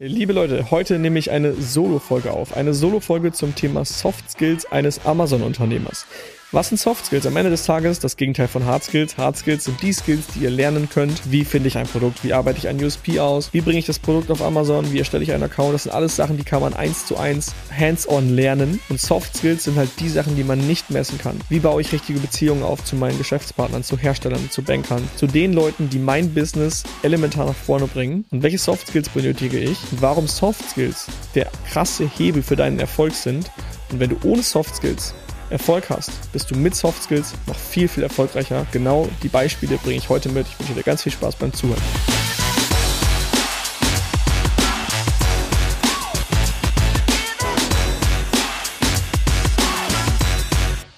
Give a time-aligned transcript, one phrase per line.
[0.00, 2.56] Liebe Leute, heute nehme ich eine Solo-Folge auf.
[2.56, 6.06] Eine Solo-Folge zum Thema Soft Skills eines Amazon-Unternehmers.
[6.50, 7.26] Was sind Soft Skills?
[7.26, 9.18] Am Ende des Tages das Gegenteil von Hard Skills.
[9.18, 11.30] Hard Skills sind die Skills, die ihr lernen könnt.
[11.30, 12.24] Wie finde ich ein Produkt?
[12.24, 13.52] Wie arbeite ich ein USP aus?
[13.52, 14.90] Wie bringe ich das Produkt auf Amazon?
[14.90, 15.74] Wie erstelle ich einen Account?
[15.74, 18.80] Das sind alles Sachen, die kann man eins zu eins hands-on lernen.
[18.88, 21.38] Und Soft Skills sind halt die Sachen, die man nicht messen kann.
[21.50, 25.52] Wie baue ich richtige Beziehungen auf zu meinen Geschäftspartnern, zu Herstellern, zu Bankern, zu den
[25.52, 28.24] Leuten, die mein Business elementar nach vorne bringen?
[28.30, 29.76] Und welche Soft Skills benötige ich?
[29.92, 33.50] Und warum Soft Skills der krasse Hebel für deinen Erfolg sind?
[33.90, 35.12] Und wenn du ohne Soft Skills
[35.50, 38.66] Erfolg hast, bist du mit Soft Skills noch viel, viel erfolgreicher.
[38.72, 40.46] Genau die Beispiele bringe ich heute mit.
[40.46, 41.82] Ich wünsche dir ganz viel Spaß beim Zuhören.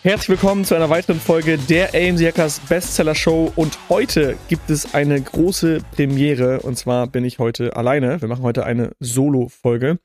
[0.03, 4.95] Herzlich willkommen zu einer weiteren Folge der AMC Hackers Bestseller Show und heute gibt es
[4.95, 8.19] eine große Premiere und zwar bin ich heute alleine.
[8.23, 9.99] Wir machen heute eine Solo-Folge.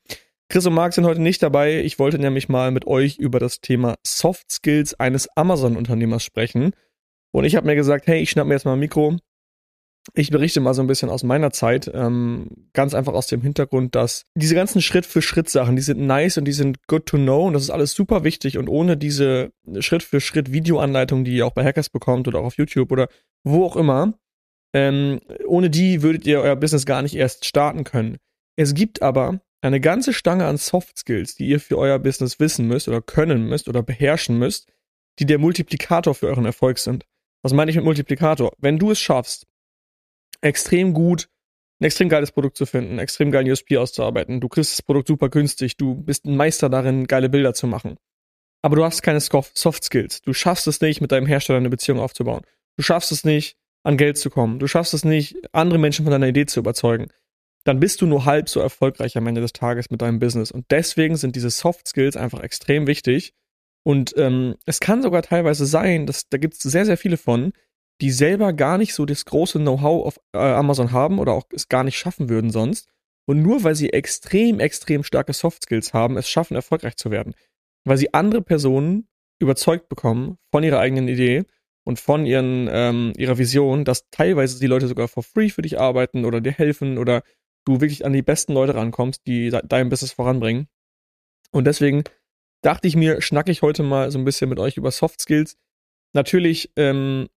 [0.48, 1.80] Chris und Marc sind heute nicht dabei.
[1.80, 6.72] Ich wollte nämlich mal mit euch über das Thema Soft Skills eines Amazon-Unternehmers sprechen.
[7.32, 9.16] Und ich habe mir gesagt, hey, ich schnapp mir jetzt mal ein Mikro.
[10.14, 13.96] Ich berichte mal so ein bisschen aus meiner Zeit, ähm, ganz einfach aus dem Hintergrund,
[13.96, 17.64] dass diese ganzen Schritt-für-Schritt-Sachen, die sind nice und die sind good to know und das
[17.64, 22.38] ist alles super wichtig und ohne diese Schritt-für-Schritt-Videoanleitung, die ihr auch bei Hackers bekommt oder
[22.38, 23.08] auch auf YouTube oder
[23.42, 24.14] wo auch immer,
[24.72, 28.18] ähm, ohne die würdet ihr euer Business gar nicht erst starten können.
[28.56, 32.66] Es gibt aber eine ganze Stange an Soft Skills, die ihr für euer Business wissen
[32.66, 34.72] müsst oder können müsst oder beherrschen müsst,
[35.18, 37.04] die der Multiplikator für euren Erfolg sind.
[37.42, 38.52] Was meine ich mit Multiplikator?
[38.58, 39.46] Wenn du es schaffst,
[40.40, 41.28] extrem gut
[41.80, 45.28] ein extrem geiles Produkt zu finden, extrem geilen USP auszuarbeiten, du kriegst das Produkt super
[45.28, 47.96] günstig, du bist ein Meister darin, geile Bilder zu machen.
[48.62, 50.22] Aber du hast keine Soft Skills.
[50.22, 52.42] Du schaffst es nicht, mit deinem Hersteller eine Beziehung aufzubauen.
[52.76, 54.58] Du schaffst es nicht, an Geld zu kommen.
[54.58, 57.08] Du schaffst es nicht, andere Menschen von deiner Idee zu überzeugen
[57.66, 60.52] dann bist du nur halb so erfolgreich am Ende des Tages mit deinem Business.
[60.52, 63.34] Und deswegen sind diese Soft Skills einfach extrem wichtig.
[63.82, 67.52] Und ähm, es kann sogar teilweise sein, dass da gibt es sehr, sehr viele von,
[68.00, 71.68] die selber gar nicht so das große Know-how auf äh, Amazon haben oder auch es
[71.68, 72.88] gar nicht schaffen würden sonst.
[73.26, 77.34] Und nur weil sie extrem, extrem starke Soft Skills haben, es schaffen, erfolgreich zu werden.
[77.84, 79.08] Weil sie andere Personen
[79.40, 81.46] überzeugt bekommen von ihrer eigenen Idee
[81.82, 85.80] und von ihren, ähm, ihrer Vision, dass teilweise die Leute sogar for free für dich
[85.80, 87.24] arbeiten oder dir helfen oder
[87.66, 90.68] du wirklich an die besten Leute rankommst, die dein Business voranbringen.
[91.52, 92.04] Und deswegen
[92.62, 95.56] dachte ich mir, schnack ich heute mal so ein bisschen mit euch über Soft Skills.
[96.12, 97.28] Natürlich ähm,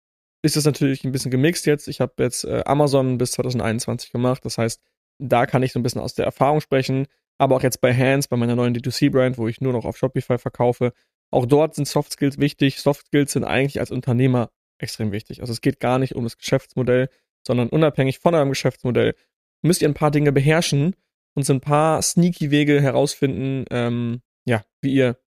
[0.42, 1.88] ist es natürlich ein bisschen gemixt jetzt.
[1.88, 4.44] Ich habe jetzt äh, Amazon bis 2021 gemacht.
[4.44, 4.80] Das heißt,
[5.18, 7.06] da kann ich so ein bisschen aus der Erfahrung sprechen.
[7.38, 10.38] Aber auch jetzt bei Hands, bei meiner neuen D2C-Brand, wo ich nur noch auf Shopify
[10.38, 10.92] verkaufe.
[11.30, 12.80] Auch dort sind Soft Skills wichtig.
[12.80, 15.40] Soft Skills sind eigentlich als Unternehmer extrem wichtig.
[15.40, 17.08] Also es geht gar nicht um das Geschäftsmodell,
[17.46, 19.14] sondern unabhängig von eurem Geschäftsmodell
[19.62, 20.94] müsst ihr ein paar Dinge beherrschen
[21.34, 25.18] und so ein paar sneaky Wege herausfinden, ähm, ja, wie ihr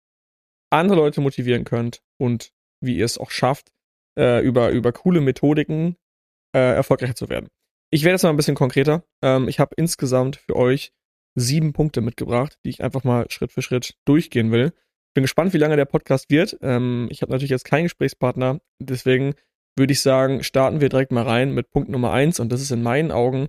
[0.70, 3.72] andere Leute motivieren könnt und wie ihr es auch schafft,
[4.18, 5.96] äh, über, über coole Methodiken
[6.54, 7.48] äh, erfolgreicher zu werden.
[7.90, 9.04] Ich werde jetzt mal ein bisschen konkreter.
[9.22, 10.92] Ähm, ich habe insgesamt für euch
[11.34, 14.72] sieben Punkte mitgebracht, die ich einfach mal Schritt für Schritt durchgehen will.
[15.14, 16.56] Bin gespannt, wie lange der Podcast wird.
[16.62, 19.34] Ähm, ich habe natürlich jetzt keinen Gesprächspartner, deswegen
[19.76, 22.70] würde ich sagen, starten wir direkt mal rein mit Punkt Nummer eins und das ist
[22.70, 23.48] in meinen Augen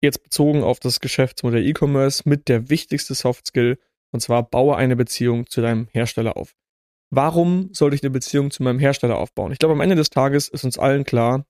[0.00, 3.78] jetzt bezogen auf das Geschäftsmodell E-Commerce mit der wichtigste Soft Skill
[4.10, 6.54] und zwar baue eine Beziehung zu deinem Hersteller auf.
[7.10, 9.52] Warum sollte ich eine Beziehung zu meinem Hersteller aufbauen?
[9.52, 11.46] Ich glaube, am Ende des Tages ist uns allen klar,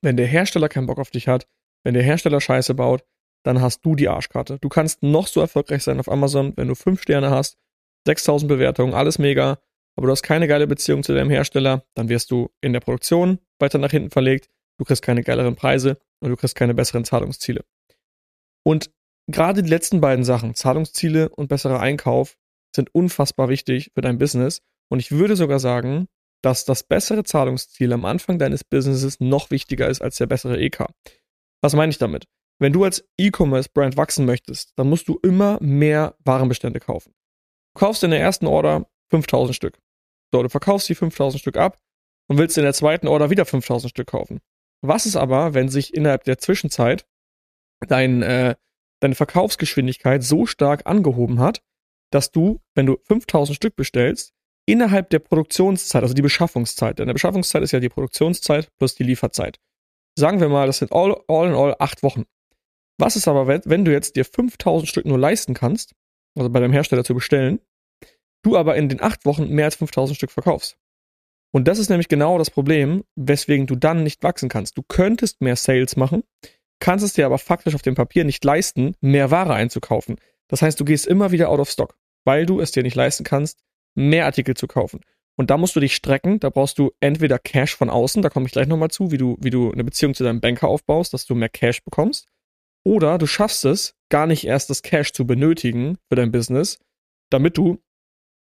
[0.00, 1.46] wenn der Hersteller keinen Bock auf dich hat,
[1.84, 3.04] wenn der Hersteller Scheiße baut,
[3.44, 4.58] dann hast du die Arschkarte.
[4.60, 7.58] Du kannst noch so erfolgreich sein auf Amazon, wenn du fünf Sterne hast,
[8.06, 9.58] 6000 Bewertungen, alles mega,
[9.96, 13.38] aber du hast keine geile Beziehung zu deinem Hersteller, dann wirst du in der Produktion
[13.58, 14.48] weiter nach hinten verlegt,
[14.82, 17.64] du kriegst keine geileren Preise und du kriegst keine besseren Zahlungsziele.
[18.64, 18.90] Und
[19.28, 22.36] gerade die letzten beiden Sachen, Zahlungsziele und besserer Einkauf,
[22.74, 24.60] sind unfassbar wichtig für dein Business.
[24.88, 26.08] Und ich würde sogar sagen,
[26.42, 30.86] dass das bessere Zahlungsziel am Anfang deines Businesses noch wichtiger ist als der bessere EK.
[31.60, 32.26] Was meine ich damit?
[32.58, 37.14] Wenn du als E-Commerce-Brand wachsen möchtest, dann musst du immer mehr Warenbestände kaufen.
[37.74, 39.78] Du kaufst in der ersten Order 5000 Stück.
[40.32, 41.78] So, du verkaufst die 5000 Stück ab
[42.26, 44.40] und willst in der zweiten Order wieder 5000 Stück kaufen.
[44.82, 47.06] Was ist aber, wenn sich innerhalb der Zwischenzeit
[47.86, 48.56] dein, äh,
[49.00, 51.62] deine Verkaufsgeschwindigkeit so stark angehoben hat,
[52.10, 54.34] dass du, wenn du 5000 Stück bestellst,
[54.66, 59.04] innerhalb der Produktionszeit, also die Beschaffungszeit, denn der Beschaffungszeit ist ja die Produktionszeit plus die
[59.04, 59.58] Lieferzeit.
[60.16, 62.24] Sagen wir mal, das sind all, all in all acht Wochen.
[62.98, 65.94] Was ist aber, wenn du jetzt dir 5000 Stück nur leisten kannst,
[66.36, 67.60] also bei deinem Hersteller zu bestellen,
[68.42, 70.76] du aber in den acht Wochen mehr als 5000 Stück verkaufst?
[71.52, 74.76] Und das ist nämlich genau das Problem, weswegen du dann nicht wachsen kannst.
[74.78, 76.24] Du könntest mehr Sales machen,
[76.80, 80.16] kannst es dir aber faktisch auf dem Papier nicht leisten, mehr Ware einzukaufen.
[80.48, 83.24] Das heißt, du gehst immer wieder out of stock, weil du es dir nicht leisten
[83.24, 83.60] kannst,
[83.94, 85.00] mehr Artikel zu kaufen.
[85.36, 88.46] Und da musst du dich strecken, da brauchst du entweder Cash von außen, da komme
[88.46, 91.26] ich gleich nochmal zu, wie du, wie du eine Beziehung zu deinem Banker aufbaust, dass
[91.26, 92.28] du mehr Cash bekommst.
[92.84, 96.78] Oder du schaffst es, gar nicht erst das Cash zu benötigen für dein Business,
[97.30, 97.78] damit du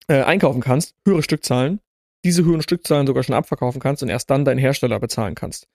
[0.09, 1.81] äh, einkaufen kannst, höhere Stückzahlen,
[2.25, 5.67] diese höheren Stückzahlen sogar schon abverkaufen kannst und erst dann deinen Hersteller bezahlen kannst.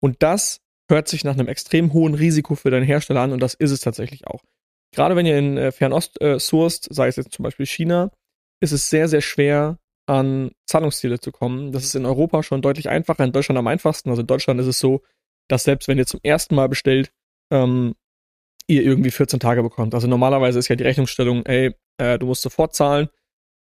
[0.00, 3.54] Und das hört sich nach einem extrem hohen Risiko für deinen Hersteller an und das
[3.54, 4.42] ist es tatsächlich auch.
[4.92, 8.10] Gerade wenn ihr in äh, Fernost äh, sourced, sei es jetzt zum Beispiel China,
[8.60, 11.72] ist es sehr, sehr schwer, an Zahlungsziele zu kommen.
[11.72, 14.08] Das ist in Europa schon deutlich einfacher, in Deutschland am einfachsten.
[14.08, 15.02] Also in Deutschland ist es so,
[15.48, 17.12] dass selbst wenn ihr zum ersten Mal bestellt,
[17.52, 17.94] ähm,
[18.68, 19.94] ihr irgendwie 14 Tage bekommt.
[19.94, 23.08] Also normalerweise ist ja die Rechnungsstellung, ey, äh, du musst sofort zahlen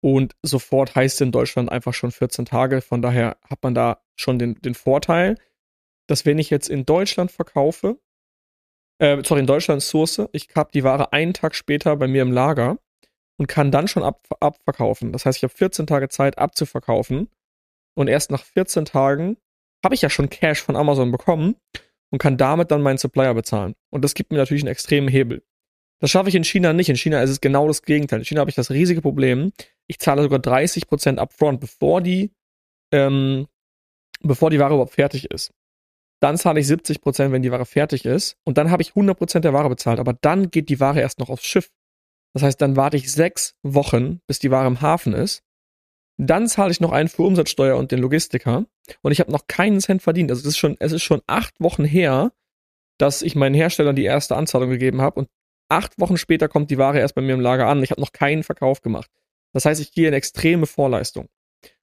[0.03, 2.81] und sofort heißt in Deutschland einfach schon 14 Tage.
[2.81, 5.37] Von daher hat man da schon den, den Vorteil,
[6.07, 7.97] dass wenn ich jetzt in Deutschland verkaufe,
[8.99, 12.33] äh, sorry, in Deutschland source, ich habe die Ware einen Tag später bei mir im
[12.33, 12.79] Lager
[13.37, 15.13] und kann dann schon ab, abverkaufen.
[15.13, 17.29] Das heißt, ich habe 14 Tage Zeit abzuverkaufen
[17.95, 19.37] und erst nach 14 Tagen
[19.85, 21.55] habe ich ja schon Cash von Amazon bekommen
[22.11, 23.73] und kann damit dann meinen Supplier bezahlen.
[23.89, 25.43] Und das gibt mir natürlich einen extremen Hebel.
[26.03, 26.89] Das schaffe ich in China nicht.
[26.89, 28.19] In China ist es genau das Gegenteil.
[28.19, 29.53] In China habe ich das riesige Problem.
[29.87, 32.33] Ich zahle sogar 30% upfront, bevor die,
[32.91, 33.47] ähm,
[34.21, 35.53] bevor die Ware überhaupt fertig ist.
[36.19, 38.35] Dann zahle ich 70%, wenn die Ware fertig ist.
[38.43, 40.01] Und dann habe ich 100% der Ware bezahlt.
[40.01, 41.71] Aber dann geht die Ware erst noch aufs Schiff.
[42.33, 45.41] Das heißt, dann warte ich sechs Wochen, bis die Ware im Hafen ist.
[46.17, 48.65] Dann zahle ich noch einen für Umsatzsteuer und den Logistiker.
[49.03, 50.31] Und ich habe noch keinen Cent verdient.
[50.31, 52.33] Also es ist schon, es ist schon acht Wochen her,
[52.97, 55.21] dass ich meinen Herstellern die erste Anzahlung gegeben habe.
[55.21, 55.29] Und
[55.69, 57.83] acht Wochen später kommt die Ware erst bei mir im Lager an.
[57.83, 59.09] Ich habe noch keinen Verkauf gemacht.
[59.53, 61.29] Das heißt, ich gehe in extreme Vorleistung.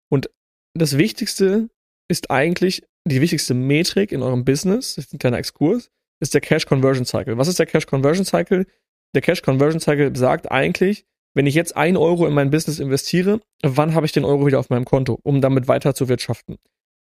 [0.09, 0.31] Und
[0.75, 1.69] das Wichtigste
[2.09, 5.91] ist eigentlich, die wichtigste Metrik in eurem Business, das ist ein kleiner Exkurs,
[6.21, 7.38] ist der Cash Conversion Cycle.
[7.38, 8.67] Was ist der Cash Conversion Cycle?
[9.15, 13.41] Der Cash Conversion Cycle sagt eigentlich, wenn ich jetzt ein Euro in mein Business investiere,
[13.62, 16.59] wann habe ich den Euro wieder auf meinem Konto, um damit weiter zu wirtschaften?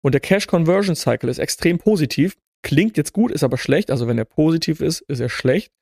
[0.02, 2.36] Und der Cash Conversion Cycle ist extrem positiv.
[2.62, 3.90] Klingt jetzt gut, ist aber schlecht.
[3.90, 5.72] Also wenn er positiv ist, ist er schlecht.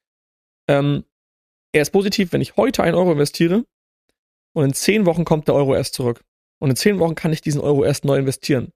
[0.69, 1.05] Ähm,
[1.73, 3.65] er ist positiv, wenn ich heute ein Euro investiere
[4.55, 6.25] und in zehn Wochen kommt der Euro erst zurück.
[6.59, 8.73] Und in zehn Wochen kann ich diesen Euro erst neu investieren.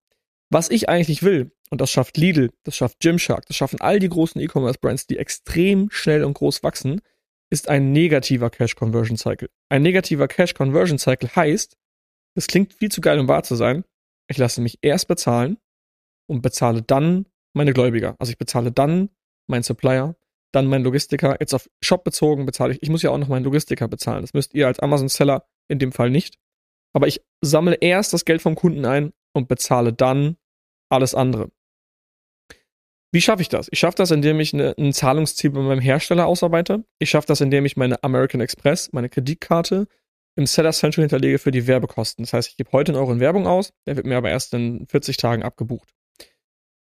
[0.50, 4.08] Was ich eigentlich will, und das schafft Lidl, das schafft Gymshark, das schaffen all die
[4.08, 7.00] großen E-Commerce-Brands, die extrem schnell und groß wachsen,
[7.50, 9.48] ist ein negativer Cash Conversion Cycle.
[9.68, 11.76] Ein negativer Cash Conversion Cycle heißt,
[12.34, 13.84] es klingt viel zu geil, um wahr zu sein.
[14.28, 15.58] Ich lasse mich erst bezahlen
[16.28, 18.14] und bezahle dann meine Gläubiger.
[18.18, 19.10] Also ich bezahle dann
[19.48, 20.14] meinen Supplier,
[20.52, 21.36] dann meinen Logistiker.
[21.40, 22.82] Jetzt auf Shop bezogen bezahle ich.
[22.82, 24.22] Ich muss ja auch noch meinen Logistiker bezahlen.
[24.22, 26.36] Das müsst ihr als Amazon-Seller in dem Fall nicht.
[26.92, 30.36] Aber ich sammle erst das Geld vom Kunden ein und bezahle dann
[30.88, 31.50] alles andere.
[33.12, 33.68] Wie schaffe ich das?
[33.72, 36.84] Ich schaffe das, indem ich eine, ein Zahlungsziel bei meinem Hersteller ausarbeite.
[36.98, 39.88] Ich schaffe das, indem ich meine American Express, meine Kreditkarte
[40.36, 42.24] im Seller Central hinterlege für die Werbekosten.
[42.24, 44.54] Das heißt, ich gebe heute einen Euro in Werbung aus, der wird mir aber erst
[44.54, 45.92] in 40 Tagen abgebucht.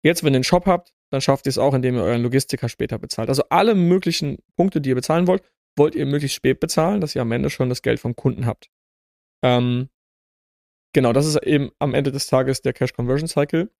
[0.03, 2.69] Jetzt, wenn ihr einen Shop habt, dann schafft ihr es auch, indem ihr euren Logistiker
[2.69, 3.29] später bezahlt.
[3.29, 5.43] Also alle möglichen Punkte, die ihr bezahlen wollt,
[5.77, 8.71] wollt ihr möglichst spät bezahlen, dass ihr am Ende schon das Geld vom Kunden habt.
[9.45, 9.89] Ähm,
[10.93, 13.71] genau, das ist eben am Ende des Tages der Cash Conversion Cycle.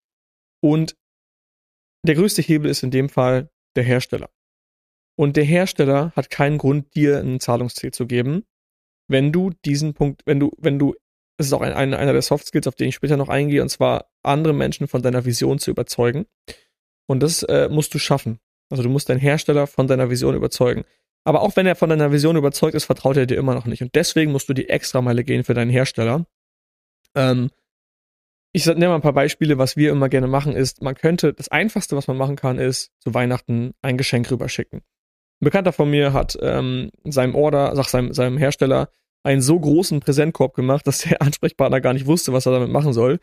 [0.63, 0.97] Und
[2.07, 4.31] der größte Hebel ist in dem Fall der Hersteller.
[5.19, 8.45] Und der Hersteller hat keinen Grund, dir ein Zahlungsziel zu geben,
[9.09, 10.95] wenn du diesen Punkt, wenn du, wenn du,
[11.39, 13.69] das ist auch ein, einer der Soft Skills, auf den ich später noch eingehe, und
[13.69, 16.27] zwar andere Menschen von deiner Vision zu überzeugen.
[17.07, 18.41] Und das äh, musst du schaffen.
[18.71, 20.85] Also du musst deinen Hersteller von deiner Vision überzeugen.
[21.25, 23.83] Aber auch wenn er von deiner Vision überzeugt ist, vertraut er dir immer noch nicht.
[23.83, 26.27] Und deswegen musst du die Extrameile gehen für deinen Hersteller.
[27.15, 27.51] Ähm,
[28.53, 31.49] ich nenne mal ein paar Beispiele, was wir immer gerne machen, ist, man könnte, das
[31.49, 34.79] einfachste, was man machen kann, ist zu Weihnachten ein Geschenk rüberschicken.
[34.79, 38.89] Ein Bekannter von mir hat ähm, seinem Order, sag seinem, seinem Hersteller,
[39.25, 42.93] einen so großen Präsentkorb gemacht, dass der Ansprechpartner gar nicht wusste, was er damit machen
[42.93, 43.19] soll.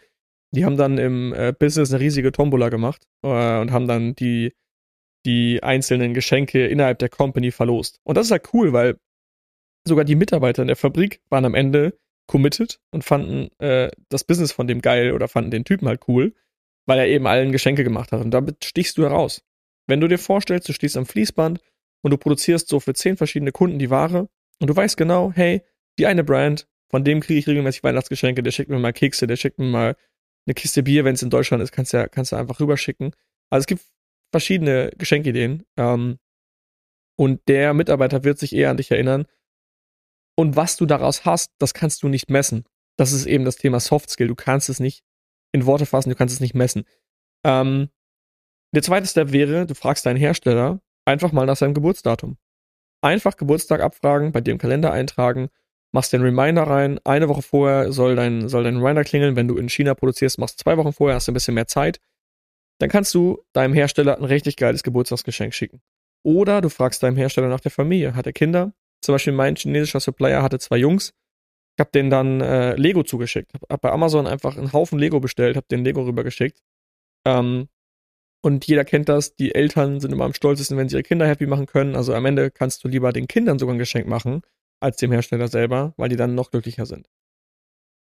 [0.53, 4.53] Die haben dann im äh, Business eine riesige Tombola gemacht äh, und haben dann die,
[5.25, 7.99] die einzelnen Geschenke innerhalb der Company verlost.
[8.03, 8.97] Und das ist halt cool, weil
[9.87, 14.51] sogar die Mitarbeiter in der Fabrik waren am Ende committed und fanden äh, das Business
[14.51, 16.33] von dem geil oder fanden den Typen halt cool,
[16.85, 18.21] weil er eben allen Geschenke gemacht hat.
[18.21, 19.43] Und damit stichst du heraus.
[19.87, 21.59] Wenn du dir vorstellst, du stehst am Fließband
[22.01, 24.29] und du produzierst so für zehn verschiedene Kunden die Ware
[24.59, 25.63] und du weißt genau, hey,
[25.99, 29.35] die eine Brand, von dem kriege ich regelmäßig Weihnachtsgeschenke, der schickt mir mal Kekse, der
[29.35, 29.95] schickt mir mal
[30.45, 33.15] eine Kiste Bier, wenn es in Deutschland ist, kannst du ja, kannst du einfach rüberschicken.
[33.49, 33.83] Also es gibt
[34.31, 35.63] verschiedene Geschenkideen.
[35.77, 36.19] Ähm,
[37.15, 39.25] und der Mitarbeiter wird sich eher an dich erinnern,
[40.35, 42.65] und was du daraus hast, das kannst du nicht messen.
[42.97, 44.27] Das ist eben das Thema Soft Skill.
[44.27, 45.03] Du kannst es nicht
[45.51, 46.85] in Worte fassen, du kannst es nicht messen.
[47.43, 47.89] Ähm,
[48.73, 52.37] der zweite Step wäre, du fragst deinen Hersteller, einfach mal nach seinem Geburtsdatum.
[53.01, 55.49] Einfach Geburtstag abfragen, bei dir im Kalender eintragen,
[55.93, 56.99] machst den Reminder rein.
[57.05, 59.35] Eine Woche vorher soll dein, soll dein Reminder klingeln.
[59.35, 61.99] Wenn du in China produzierst, machst zwei Wochen vorher, hast du ein bisschen mehr Zeit.
[62.79, 65.81] Dann kannst du deinem Hersteller ein richtig geiles Geburtstagsgeschenk schicken.
[66.23, 68.15] Oder du fragst deinem Hersteller nach der Familie.
[68.15, 68.73] Hat er Kinder?
[69.01, 71.13] Zum Beispiel mein chinesischer Supplier hatte zwei Jungs.
[71.75, 73.51] Ich habe denen dann äh, Lego zugeschickt.
[73.69, 76.61] Hab bei Amazon einfach einen Haufen Lego bestellt, hab den Lego rübergeschickt.
[77.25, 77.67] Ähm,
[78.41, 81.45] und jeder kennt das, die Eltern sind immer am stolzesten, wenn sie ihre Kinder happy
[81.45, 81.95] machen können.
[81.95, 84.41] Also am Ende kannst du lieber den Kindern sogar ein Geschenk machen,
[84.83, 87.09] als dem Hersteller selber, weil die dann noch glücklicher sind.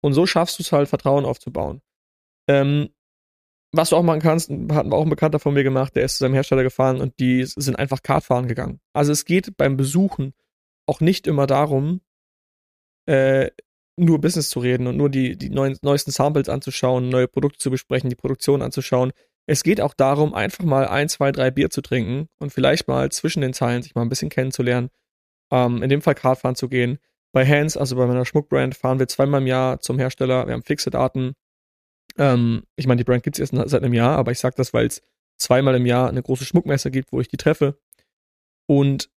[0.01, 1.83] Und so schaffst du es halt, Vertrauen aufzubauen.
[2.49, 2.91] Ähm,
[3.73, 6.25] was du auch machen kannst, hat auch ein Bekannter von mir gemacht, der ist zu
[6.25, 8.81] seinem Hersteller gefahren und die sind einfach Kartfahren gegangen.
[8.95, 10.33] Also es geht beim Besuchen
[10.87, 12.01] auch nicht immer darum,
[13.07, 13.51] äh,
[13.97, 17.71] nur Business zu reden und nur die, die neuen, neuesten Samples anzuschauen, neue Produkte zu
[17.71, 19.13] besprechen, die Produktion anzuschauen.
[19.47, 23.11] Es geht auch darum, einfach mal ein, zwei, drei Bier zu trinken und vielleicht mal
[23.11, 24.91] zwischen den Zeilen sich mal ein bisschen kennenzulernen.
[25.51, 26.99] Ähm, in dem Fall Kartfahren zu gehen.
[27.33, 30.47] Bei Hans, also bei meiner Schmuckbrand, fahren wir zweimal im Jahr zum Hersteller.
[30.47, 31.35] Wir haben fixe Daten.
[32.17, 34.73] Ähm, ich meine, die Brand gibt es erst seit einem Jahr, aber ich sage das,
[34.73, 35.03] weil es
[35.39, 37.79] zweimal im Jahr eine große Schmuckmesse gibt, wo ich die treffe.
[38.67, 39.11] Und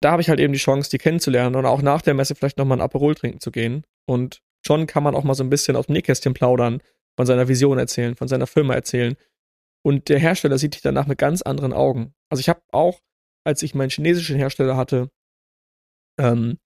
[0.00, 2.58] da habe ich halt eben die Chance, die kennenzulernen und auch nach der Messe vielleicht
[2.58, 3.84] nochmal ein Aperol trinken zu gehen.
[4.06, 6.82] Und schon kann man auch mal so ein bisschen aus dem Nähkästchen plaudern,
[7.16, 9.16] von seiner Vision erzählen, von seiner Firma erzählen.
[9.82, 12.14] Und der Hersteller sieht dich danach mit ganz anderen Augen.
[12.28, 13.00] Also ich habe auch,
[13.44, 15.10] als ich meinen chinesischen Hersteller hatte,
[16.18, 16.58] ähm,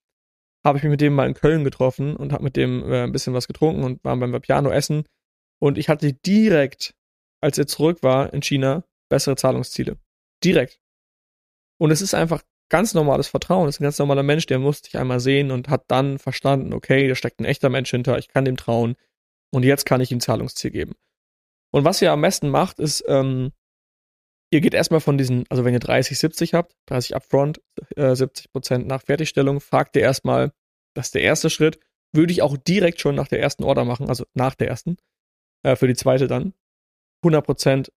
[0.65, 3.13] habe ich mich mit dem mal in Köln getroffen und habe mit dem äh, ein
[3.13, 5.05] bisschen was getrunken und waren beim Piano essen.
[5.59, 6.95] Und ich hatte direkt,
[7.41, 9.99] als er zurück war in China, bessere Zahlungsziele.
[10.45, 10.81] Direkt.
[11.79, 13.67] Und es ist einfach ganz normales Vertrauen.
[13.67, 16.73] Das ist ein ganz normaler Mensch, der musste dich einmal sehen und hat dann verstanden,
[16.73, 18.97] okay, da steckt ein echter Mensch hinter, ich kann dem trauen
[19.53, 20.95] und jetzt kann ich ihm Zahlungsziel geben.
[21.73, 23.53] Und was ihr am besten macht, ist, ähm,
[24.51, 27.61] ihr geht erstmal von diesen, also wenn ihr 30, 70 habt, 30 upfront,
[27.97, 30.53] äh, 70 Prozent nach Fertigstellung, fragt ihr erstmal,
[30.95, 31.79] das ist der erste Schritt,
[32.13, 34.97] würde ich auch direkt schon nach der ersten Order machen, also nach der ersten,
[35.63, 36.55] äh, für die zweite dann,
[37.23, 37.93] 100 Prozent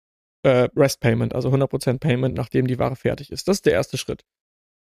[0.43, 3.47] äh, Rest Payment, also 100 Prozent Payment, nachdem die Ware fertig ist.
[3.47, 4.23] Das ist der erste Schritt.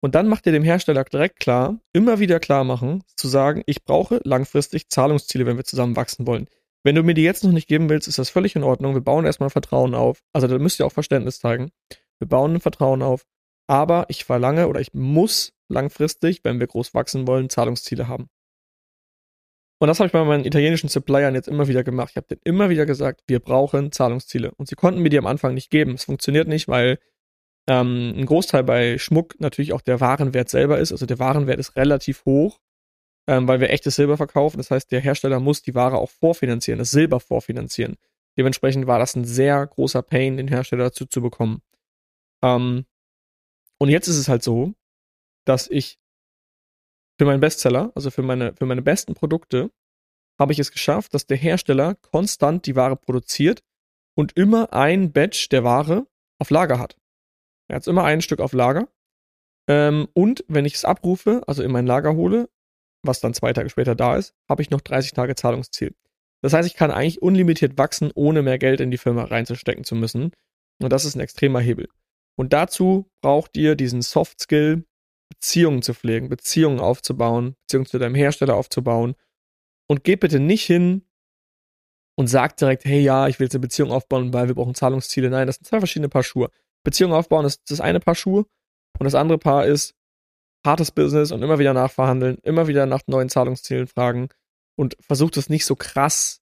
[0.01, 3.84] Und dann macht ihr dem Hersteller direkt klar, immer wieder klar machen, zu sagen, ich
[3.86, 6.48] brauche langfristig Zahlungsziele, wenn wir zusammen wachsen wollen.
[6.86, 8.94] Wenn du mir die jetzt noch nicht geben willst, ist das völlig in Ordnung.
[8.94, 10.22] Wir bauen erstmal Vertrauen auf.
[10.34, 11.72] Also da müsst ihr auch Verständnis zeigen.
[12.20, 13.25] Wir bauen ein Vertrauen auf.
[13.68, 18.30] Aber ich verlange oder ich muss langfristig, wenn wir groß wachsen wollen, Zahlungsziele haben.
[19.80, 22.12] Und das habe ich bei meinen italienischen Suppliern jetzt immer wieder gemacht.
[22.12, 24.51] Ich habe denen immer wieder gesagt, wir brauchen Zahlungsziele.
[24.56, 25.96] Und sie konnten mir die am Anfang nicht geben.
[25.96, 27.00] Es funktioniert nicht, weil
[27.68, 30.92] ähm, ein Großteil bei Schmuck natürlich auch der Warenwert selber ist.
[30.92, 32.60] Also der Warenwert ist relativ hoch,
[33.27, 34.58] ähm, weil wir echtes Silber verkaufen.
[34.58, 37.98] Das heißt, der Hersteller muss die Ware auch vorfinanzieren, das Silber vorfinanzieren.
[38.38, 41.62] Dementsprechend war das ein sehr großer Pain, den Hersteller dazu zu bekommen.
[42.44, 42.86] Ähm,
[43.79, 44.74] und jetzt ist es halt so,
[45.46, 46.00] dass ich
[47.17, 49.72] für meinen Bestseller, also für meine, für meine besten Produkte,
[50.38, 53.63] habe ich es geschafft, dass der Hersteller konstant die Ware produziert
[54.15, 56.08] und immer ein Batch der Ware
[56.39, 56.98] auf Lager hat.
[57.70, 58.88] Er hat immer ein Stück auf Lager.
[59.67, 62.50] Ähm, und wenn ich es abrufe, also in mein Lager hole,
[63.08, 65.96] was dann zwei Tage später da ist, habe ich noch 30 Tage Zahlungsziel.
[66.42, 69.96] Das heißt, ich kann eigentlich unlimitiert wachsen, ohne mehr Geld in die Firma reinzustecken zu
[69.96, 70.32] müssen.
[70.82, 71.88] Und das ist ein extremer Hebel.
[72.38, 74.86] Und dazu braucht ihr diesen Soft Skill,
[75.30, 79.16] Beziehungen zu pflegen, Beziehungen aufzubauen, Beziehungen zu deinem Hersteller aufzubauen.
[79.88, 81.04] Und geht bitte nicht hin
[82.16, 85.30] und sagt direkt, hey ja, ich will jetzt eine Beziehung aufbauen, weil wir brauchen Zahlungsziele.
[85.30, 86.50] Nein, das sind zwei verschiedene Paar Schuhe.
[86.84, 88.46] Beziehung aufbauen ist das eine Paar Schuhe
[89.00, 89.95] und das andere Paar ist
[90.65, 94.29] hartes Business und immer wieder nachverhandeln, immer wieder nach neuen Zahlungszielen fragen
[94.75, 96.41] und versucht es nicht so krass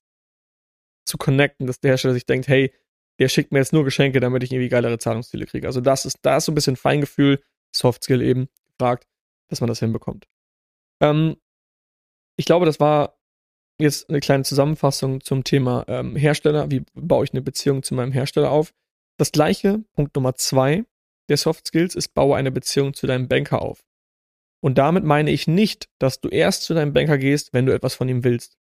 [1.05, 2.73] zu connecten, dass der Hersteller sich denkt, hey,
[3.19, 5.67] der schickt mir jetzt nur Geschenke, damit ich irgendwie geilere Zahlungsziele kriege.
[5.67, 7.41] Also das ist, da ist so ein bisschen Feingefühl,
[7.75, 9.07] Soft Skill eben gefragt,
[9.49, 10.27] dass man das hinbekommt.
[11.01, 11.37] Ähm,
[12.37, 13.19] ich glaube, das war
[13.79, 16.71] jetzt eine kleine Zusammenfassung zum Thema ähm, Hersteller.
[16.71, 18.73] Wie baue ich eine Beziehung zu meinem Hersteller auf?
[19.17, 20.85] Das gleiche, Punkt Nummer zwei
[21.29, 23.83] der Soft Skills ist, baue eine Beziehung zu deinem Banker auf.
[24.63, 27.96] Und damit meine ich nicht, dass du erst zu deinem Banker gehst, wenn du etwas
[27.96, 28.58] von ihm willst.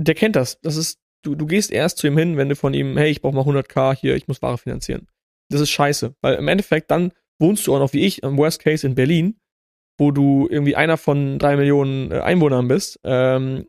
[0.00, 0.60] Der kennt das.
[0.62, 3.22] Das ist, du, du gehst erst zu ihm hin, wenn du von ihm, hey, ich
[3.22, 5.06] brauche mal 100k hier, ich muss Ware finanzieren.
[5.50, 8.60] Das ist scheiße, weil im Endeffekt dann wohnst du auch noch wie ich, im Worst
[8.60, 9.38] Case in Berlin,
[9.98, 13.68] wo du irgendwie einer von drei Millionen äh, Einwohnern bist, ähm,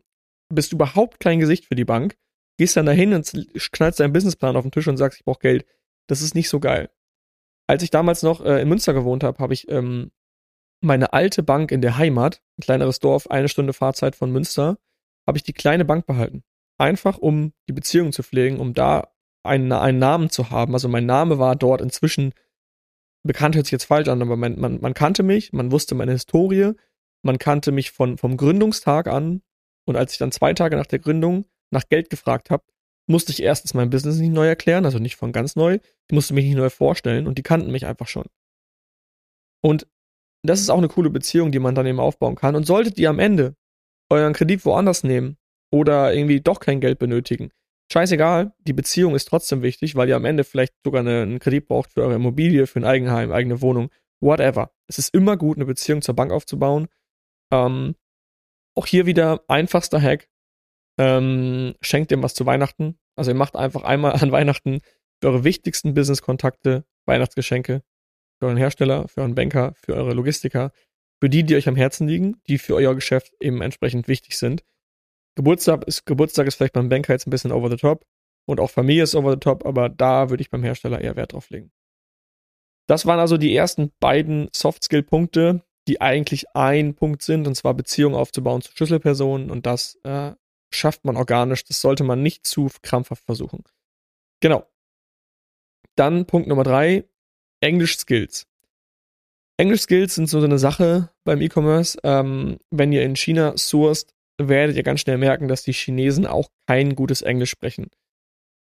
[0.52, 2.16] bist du überhaupt kein Gesicht für die Bank
[2.58, 3.30] gehst dann dahin und
[3.72, 5.66] knallst deinen Businessplan auf den Tisch und sagst, ich brauche Geld.
[6.08, 6.90] Das ist nicht so geil.
[7.68, 10.10] Als ich damals noch äh, in Münster gewohnt habe, habe ich ähm,
[10.86, 14.78] meine alte Bank in der Heimat, ein kleineres Dorf, eine Stunde Fahrzeit von Münster,
[15.26, 16.42] habe ich die kleine Bank behalten.
[16.78, 19.08] Einfach um die Beziehung zu pflegen, um da
[19.42, 20.74] einen, einen Namen zu haben.
[20.74, 22.32] Also mein Name war dort inzwischen
[23.26, 26.12] bekannt hört sich jetzt falsch an, aber man, man, man kannte mich, man wusste meine
[26.12, 26.72] Historie,
[27.22, 29.42] man kannte mich von, vom Gründungstag an.
[29.84, 32.64] Und als ich dann zwei Tage nach der Gründung nach Geld gefragt habe,
[33.08, 35.78] musste ich erstens mein Business nicht neu erklären, also nicht von ganz neu.
[36.08, 38.26] Ich musste mich nicht neu vorstellen und die kannten mich einfach schon.
[39.60, 39.86] Und
[40.42, 42.54] das ist auch eine coole Beziehung, die man dann eben aufbauen kann.
[42.54, 43.56] Und solltet ihr am Ende
[44.10, 45.36] euren Kredit woanders nehmen
[45.70, 47.50] oder irgendwie doch kein Geld benötigen,
[47.92, 51.66] scheißegal, die Beziehung ist trotzdem wichtig, weil ihr am Ende vielleicht sogar eine, einen Kredit
[51.66, 53.90] braucht für eure Immobilie, für ein Eigenheim, eigene Wohnung,
[54.20, 54.72] whatever.
[54.86, 56.88] Es ist immer gut, eine Beziehung zur Bank aufzubauen.
[57.52, 57.94] Ähm,
[58.74, 60.28] auch hier wieder einfachster Hack.
[60.98, 62.98] Ähm, schenkt dem was zu Weihnachten.
[63.16, 64.80] Also ihr macht einfach einmal an Weihnachten
[65.24, 67.82] eure wichtigsten Business-Kontakte Weihnachtsgeschenke.
[68.38, 70.72] Für euren Hersteller, für euren Banker, für eure Logistiker,
[71.20, 74.64] für die, die euch am Herzen liegen, die für euer Geschäft eben entsprechend wichtig sind.
[75.36, 78.06] Geburtstag ist, Geburtstag ist vielleicht beim Banker jetzt ein bisschen over the top
[78.46, 81.32] und auch Familie ist over the top, aber da würde ich beim Hersteller eher Wert
[81.32, 81.72] drauf legen.
[82.86, 88.14] Das waren also die ersten beiden Soft-Skill-Punkte, die eigentlich ein Punkt sind, und zwar Beziehungen
[88.14, 90.32] aufzubauen zu Schlüsselpersonen und das äh,
[90.72, 91.64] schafft man organisch.
[91.64, 93.64] Das sollte man nicht zu krampfhaft versuchen.
[94.40, 94.66] Genau.
[95.96, 97.04] Dann Punkt Nummer drei,
[97.60, 98.46] Englisch-Skills.
[99.58, 101.98] Englisch-Skills sind so eine Sache beim E-Commerce.
[102.02, 106.50] Ähm, wenn ihr in China sourced, werdet ihr ganz schnell merken, dass die Chinesen auch
[106.66, 107.88] kein gutes Englisch sprechen.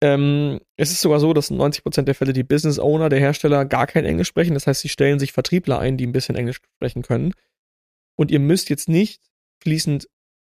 [0.02, 3.64] Ähm, es ist sogar so, dass in 90% der Fälle die Business Owner der Hersteller
[3.64, 4.54] gar kein Englisch sprechen.
[4.54, 7.32] Das heißt, sie stellen sich Vertriebler ein, die ein bisschen Englisch sprechen können.
[8.16, 9.22] Und ihr müsst jetzt nicht
[9.62, 10.08] fließend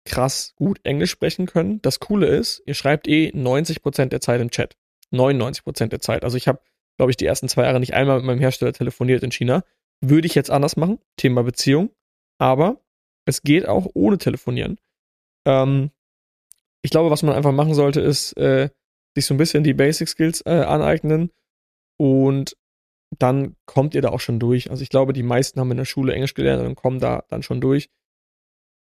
[0.05, 1.83] krass gut Englisch sprechen können.
[1.83, 4.77] Das Coole ist, ihr schreibt eh 90% der Zeit im Chat.
[5.13, 6.25] 99% der Zeit.
[6.25, 6.61] Also ich habe,
[7.01, 9.65] glaube ich, die ersten zwei Jahre nicht einmal mit meinem Hersteller telefoniert in China.
[10.03, 10.99] Würde ich jetzt anders machen.
[11.17, 11.89] Thema Beziehung.
[12.37, 12.79] Aber
[13.25, 14.79] es geht auch ohne Telefonieren.
[15.47, 15.93] Ähm,
[16.83, 18.69] ich glaube, was man einfach machen sollte, ist äh,
[19.15, 21.31] sich so ein bisschen die Basic Skills äh, aneignen
[21.97, 22.55] und
[23.19, 24.71] dann kommt ihr da auch schon durch.
[24.71, 27.43] Also ich glaube, die meisten haben in der Schule Englisch gelernt und kommen da dann
[27.43, 27.89] schon durch.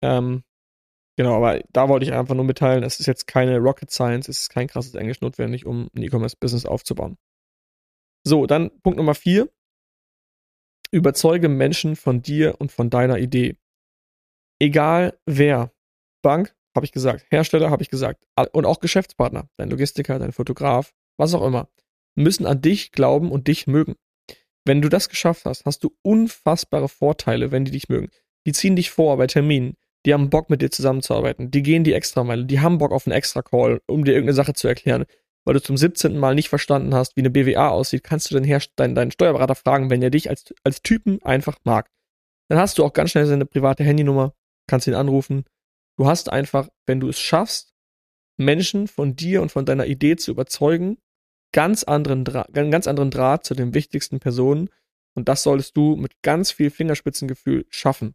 [0.03, 0.45] Ähm,
[1.17, 4.41] genau, aber da wollte ich einfach nur mitteilen, es ist jetzt keine Rocket Science, es
[4.41, 7.17] ist kein krasses Englisch notwendig, um ein E-Commerce-Business aufzubauen.
[8.25, 9.51] So, dann Punkt Nummer vier.
[10.93, 13.57] Überzeuge Menschen von dir und von deiner Idee.
[14.59, 15.73] Egal wer,
[16.23, 20.93] Bank, habe ich gesagt, Hersteller, habe ich gesagt, und auch Geschäftspartner, dein Logistiker, dein Fotograf,
[21.17, 21.69] was auch immer,
[22.15, 23.97] müssen an dich glauben und dich mögen.
[24.65, 28.11] Wenn du das geschafft hast, hast du unfassbare Vorteile, wenn die dich mögen.
[28.47, 31.93] Die ziehen dich vor bei Terminen, die haben Bock mit dir zusammenzuarbeiten, die gehen die
[31.93, 35.07] Extrameile, die haben Bock auf einen Extra-Call, um dir irgendeine Sache zu erklären.
[35.51, 36.17] Weil du zum 17.
[36.17, 40.01] Mal nicht verstanden hast, wie eine BWA aussieht, kannst du deinen, deinen Steuerberater fragen, wenn
[40.01, 41.91] er dich als, als Typen einfach mag.
[42.49, 44.33] Dann hast du auch ganz schnell seine private Handynummer,
[44.69, 45.45] kannst ihn anrufen,
[46.01, 47.75] Du hast einfach, wenn du es schaffst,
[48.39, 50.97] Menschen von dir und von deiner Idee zu überzeugen,
[51.53, 54.71] ganz anderen, Dra ganz anderen Draht zu den wichtigsten Personen.
[55.15, 58.15] Und das solltest du mit ganz viel Fingerspitzengefühl schaffen.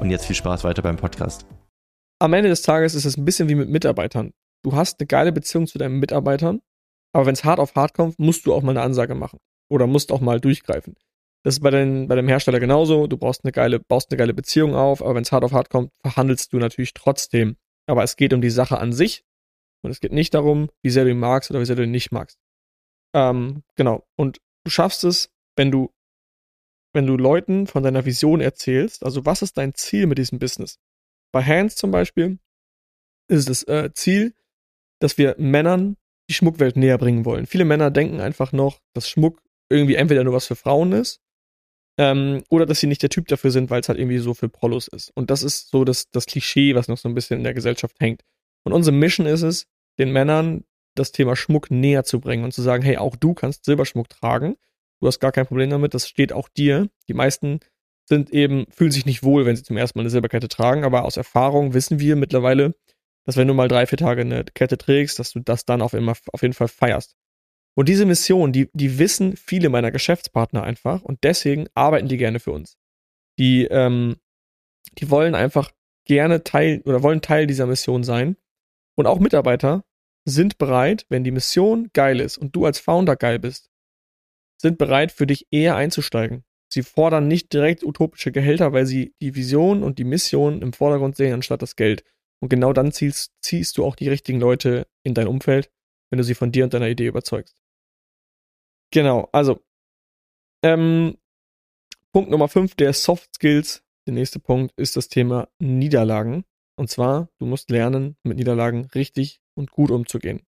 [0.00, 1.46] Und jetzt viel Spaß weiter beim Podcast.
[2.18, 4.32] Am Ende des Tages ist es ein bisschen wie mit Mitarbeitern
[4.62, 6.60] du hast eine geile Beziehung zu deinen Mitarbeitern,
[7.12, 9.38] aber wenn es hart auf hart kommt, musst du auch mal eine Ansage machen.
[9.68, 10.96] Oder musst auch mal durchgreifen.
[11.44, 13.06] Das ist bei, den, bei dem Hersteller genauso.
[13.06, 15.70] Du brauchst eine geile, baust eine geile Beziehung auf, aber wenn es hart auf hart
[15.70, 17.56] kommt, verhandelst du natürlich trotzdem.
[17.86, 19.24] Aber es geht um die Sache an sich
[19.82, 21.90] und es geht nicht darum, wie sehr du ihn magst oder wie sehr du ihn
[21.90, 22.38] nicht magst.
[23.14, 24.04] Ähm, genau.
[24.16, 25.90] Und du schaffst es, wenn du
[26.92, 30.78] wenn du Leuten von deiner Vision erzählst, also was ist dein Ziel mit diesem Business?
[31.32, 32.38] Bei Hands zum Beispiel
[33.28, 34.34] ist das äh, Ziel,
[35.00, 35.96] dass wir Männern
[36.28, 37.46] die Schmuckwelt näher bringen wollen.
[37.46, 41.20] Viele Männer denken einfach noch, dass Schmuck irgendwie entweder nur was für Frauen ist
[41.98, 44.48] ähm, oder dass sie nicht der Typ dafür sind, weil es halt irgendwie so für
[44.48, 45.10] Prollos ist.
[45.14, 47.98] Und das ist so das, das Klischee, was noch so ein bisschen in der Gesellschaft
[48.00, 48.22] hängt.
[48.64, 49.66] Und unsere Mission ist es,
[49.98, 53.64] den Männern das Thema Schmuck näher zu bringen und zu sagen, hey, auch du kannst
[53.64, 54.56] Silberschmuck tragen.
[55.00, 56.88] Du hast gar kein Problem damit, das steht auch dir.
[57.08, 57.60] Die meisten
[58.08, 61.04] sind eben, fühlen sich nicht wohl, wenn sie zum ersten Mal eine Silberkette tragen, aber
[61.04, 62.74] aus Erfahrung wissen wir mittlerweile,
[63.24, 65.94] dass wenn du mal drei, vier Tage eine Kette trägst, dass du das dann auf,
[65.94, 67.16] immer, auf jeden Fall feierst.
[67.74, 72.40] Und diese Mission, die, die wissen viele meiner Geschäftspartner einfach und deswegen arbeiten die gerne
[72.40, 72.76] für uns.
[73.38, 74.16] Die, ähm,
[74.98, 75.70] die wollen einfach
[76.04, 78.36] gerne Teil oder wollen Teil dieser Mission sein.
[78.96, 79.84] Und auch Mitarbeiter
[80.24, 83.70] sind bereit, wenn die Mission geil ist und du als Founder geil bist,
[84.60, 86.44] sind bereit für dich eher einzusteigen.
[86.72, 91.16] Sie fordern nicht direkt utopische Gehälter, weil sie die Vision und die Mission im Vordergrund
[91.16, 92.04] sehen, anstatt das Geld.
[92.40, 95.70] Und genau dann ziehst, ziehst du auch die richtigen Leute in dein Umfeld,
[96.10, 97.56] wenn du sie von dir und deiner Idee überzeugst.
[98.92, 99.60] Genau, also
[100.62, 101.16] ähm,
[102.12, 106.44] Punkt Nummer 5 der Soft Skills, der nächste Punkt ist das Thema Niederlagen.
[106.76, 110.46] Und zwar, du musst lernen, mit Niederlagen richtig und gut umzugehen.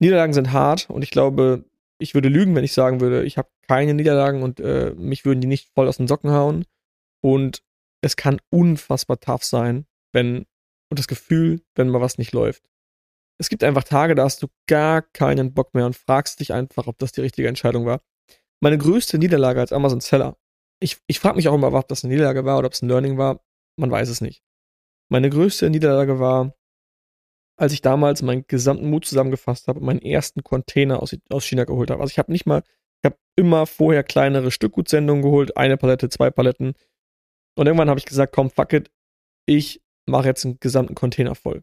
[0.00, 1.64] Niederlagen sind hart und ich glaube,
[1.98, 5.40] ich würde lügen, wenn ich sagen würde, ich habe keine Niederlagen und äh, mich würden
[5.40, 6.64] die nicht voll aus den Socken hauen.
[7.22, 7.62] Und
[8.02, 10.46] es kann unfassbar tough sein, wenn
[10.90, 12.62] und das Gefühl, wenn mal was nicht läuft.
[13.38, 16.86] Es gibt einfach Tage, da hast du gar keinen Bock mehr und fragst dich einfach,
[16.86, 18.00] ob das die richtige Entscheidung war.
[18.60, 20.36] Meine größte Niederlage als Amazon-Seller.
[20.80, 22.88] Ich, ich frage mich auch immer, ob das eine Niederlage war oder ob es ein
[22.88, 23.40] Learning war.
[23.76, 24.44] Man weiß es nicht.
[25.10, 26.54] Meine größte Niederlage war,
[27.56, 31.64] als ich damals meinen gesamten Mut zusammengefasst habe und meinen ersten Container aus, aus China
[31.64, 32.00] geholt habe.
[32.00, 32.62] Also ich habe nicht mal,
[33.02, 36.74] ich habe immer vorher kleinere Stückgutsendungen geholt, eine Palette, zwei Paletten.
[37.56, 38.90] Und irgendwann habe ich gesagt, komm, fuck it,
[39.46, 41.62] ich mache jetzt einen gesamten Container voll.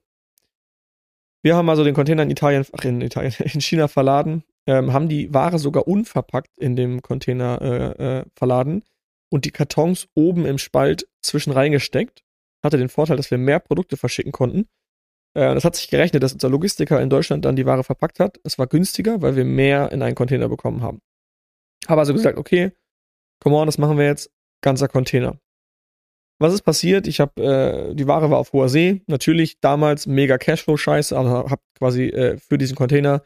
[1.44, 5.10] Wir haben also den Container in Italien, ach in Italien, in China verladen, ähm, haben
[5.10, 8.84] die Ware sogar unverpackt in dem Container äh, äh, verladen
[9.30, 12.24] und die Kartons oben im Spalt zwischen reingesteckt.
[12.64, 14.68] Hatte den Vorteil, dass wir mehr Produkte verschicken konnten.
[15.34, 18.40] Äh, das hat sich gerechnet, dass unser Logistiker in Deutschland dann die Ware verpackt hat.
[18.44, 21.02] Es war günstiger, weil wir mehr in einen Container bekommen haben.
[21.88, 22.72] Habe also gesagt, okay,
[23.40, 24.32] come on, das machen wir jetzt.
[24.62, 25.40] Ganzer Container.
[26.40, 27.08] Was ist passiert?
[27.08, 29.02] Ich habe, äh, die Ware war auf hoher See.
[29.08, 33.24] Natürlich damals mega Cashflow-Scheiße, aber habe quasi äh, für diesen Container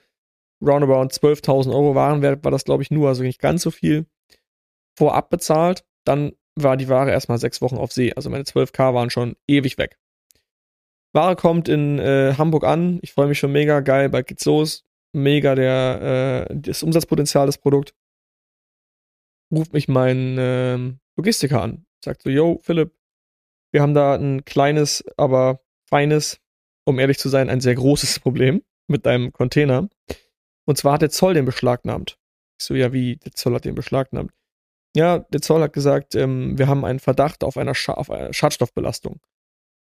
[0.62, 4.06] roundabout 12.000 Euro Warenwert, war das glaube ich nur, also nicht ganz so viel,
[4.98, 5.86] vorab bezahlt.
[6.06, 8.14] Dann war die Ware erstmal sechs Wochen auf See.
[8.14, 9.98] Also meine 12k waren schon ewig weg.
[11.16, 13.00] Ware kommt in äh, Hamburg an.
[13.02, 14.10] Ich freue mich schon mega geil.
[14.10, 14.84] Bald geht's los.
[15.14, 17.94] Mega der, äh, das Umsatzpotenzial des Produkts.
[19.50, 20.78] Ruft mich mein äh,
[21.16, 21.86] Logistiker an.
[22.04, 22.92] Sagt so, yo, Philipp,
[23.72, 26.42] wir haben da ein kleines, aber feines,
[26.84, 29.88] um ehrlich zu sein, ein sehr großes Problem mit deinem Container.
[30.66, 32.18] Und zwar hat der Zoll den beschlagnahmt.
[32.60, 34.34] Ich so, ja, wie, der Zoll hat den beschlagnahmt?
[34.98, 38.34] Ja, der Zoll hat gesagt, ähm, wir haben einen Verdacht auf, einer Scha auf einer
[38.34, 39.22] Schadstoffbelastung.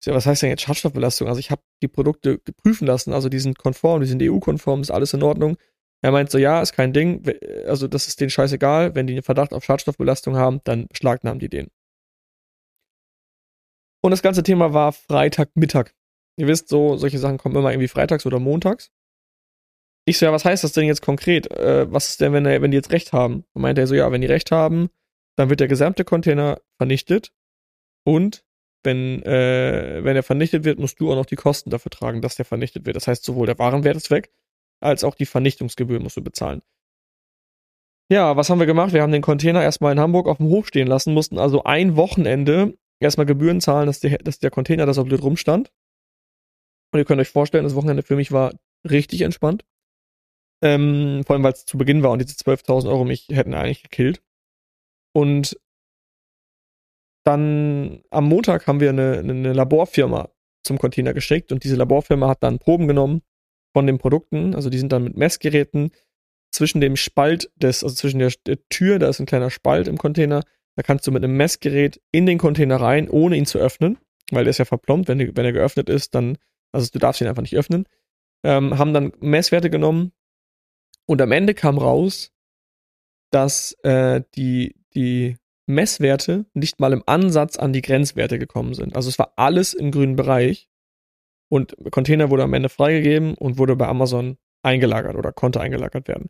[0.03, 1.27] So, was heißt denn jetzt Schadstoffbelastung?
[1.27, 4.91] Also ich habe die Produkte prüfen lassen, also die sind konform, die sind EU-konform, ist
[4.91, 5.57] alles in Ordnung.
[6.03, 7.23] Er meint so, ja, ist kein Ding,
[7.65, 11.49] also das ist denen scheißegal, wenn die einen Verdacht auf Schadstoffbelastung haben, dann beschlagnahmen die
[11.49, 11.69] den.
[14.03, 15.91] Und das ganze Thema war Freitagmittag.
[16.37, 18.91] Ihr wisst, so solche Sachen kommen immer irgendwie freitags oder montags.
[20.05, 21.51] Ich so, ja, was heißt das denn jetzt konkret?
[21.51, 23.43] Äh, was ist denn, wenn, wenn die jetzt recht haben?
[23.53, 24.89] Und meinte er so, ja, wenn die recht haben,
[25.35, 27.33] dann wird der gesamte Container vernichtet.
[28.05, 28.45] Und
[28.83, 32.35] wenn, äh, wenn er vernichtet wird, musst du auch noch die Kosten dafür tragen, dass
[32.35, 32.95] der vernichtet wird.
[32.95, 34.31] Das heißt, sowohl der Warenwert ist weg,
[34.79, 36.61] als auch die Vernichtungsgebühr musst du bezahlen.
[38.09, 38.93] Ja, was haben wir gemacht?
[38.93, 41.97] Wir haben den Container erstmal in Hamburg auf dem Hof stehen lassen, mussten also ein
[41.97, 45.71] Wochenende erstmal Gebühren zahlen, dass, der, dass der Container da so blöd rumstand.
[46.93, 48.53] Und ihr könnt euch vorstellen, das Wochenende für mich war
[48.89, 49.65] richtig entspannt.
[50.63, 53.83] Ähm, vor allem, weil es zu Beginn war und diese 12.000 Euro mich hätten eigentlich
[53.83, 54.23] gekillt.
[55.13, 55.59] Und
[57.27, 60.29] dann am Montag haben wir eine, eine Laborfirma
[60.63, 63.21] zum Container geschickt und diese Laborfirma hat dann Proben genommen
[63.73, 64.55] von den Produkten.
[64.55, 65.91] Also die sind dann mit Messgeräten
[66.51, 68.31] zwischen dem Spalt des, also zwischen der,
[68.69, 70.41] Tür, da ist ein kleiner Spalt im Container,
[70.77, 73.97] da kannst du mit einem Messgerät in den Container rein, ohne ihn zu öffnen,
[74.31, 75.09] weil der ist ja verplombt.
[75.09, 76.37] Wenn, wenn er geöffnet ist, dann,
[76.71, 77.87] also du darfst ihn einfach nicht öffnen.
[78.43, 80.13] Ähm, haben dann Messwerte genommen
[81.05, 82.31] und am Ende kam raus,
[83.31, 85.35] dass äh, die, die
[85.67, 88.95] Messwerte nicht mal im Ansatz an die Grenzwerte gekommen sind.
[88.95, 90.69] Also es war alles im grünen Bereich
[91.49, 96.29] und Container wurde am Ende freigegeben und wurde bei Amazon eingelagert oder konnte eingelagert werden.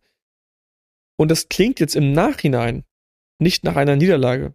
[1.18, 2.84] Und das klingt jetzt im Nachhinein
[3.40, 4.54] nicht nach einer Niederlage.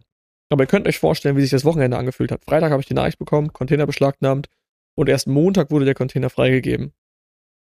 [0.49, 2.45] Aber ihr könnt euch vorstellen, wie sich das Wochenende angefühlt hat.
[2.45, 4.47] Freitag habe ich die Nachricht bekommen, Container beschlagnahmt
[4.95, 6.93] und erst Montag wurde der Container freigegeben.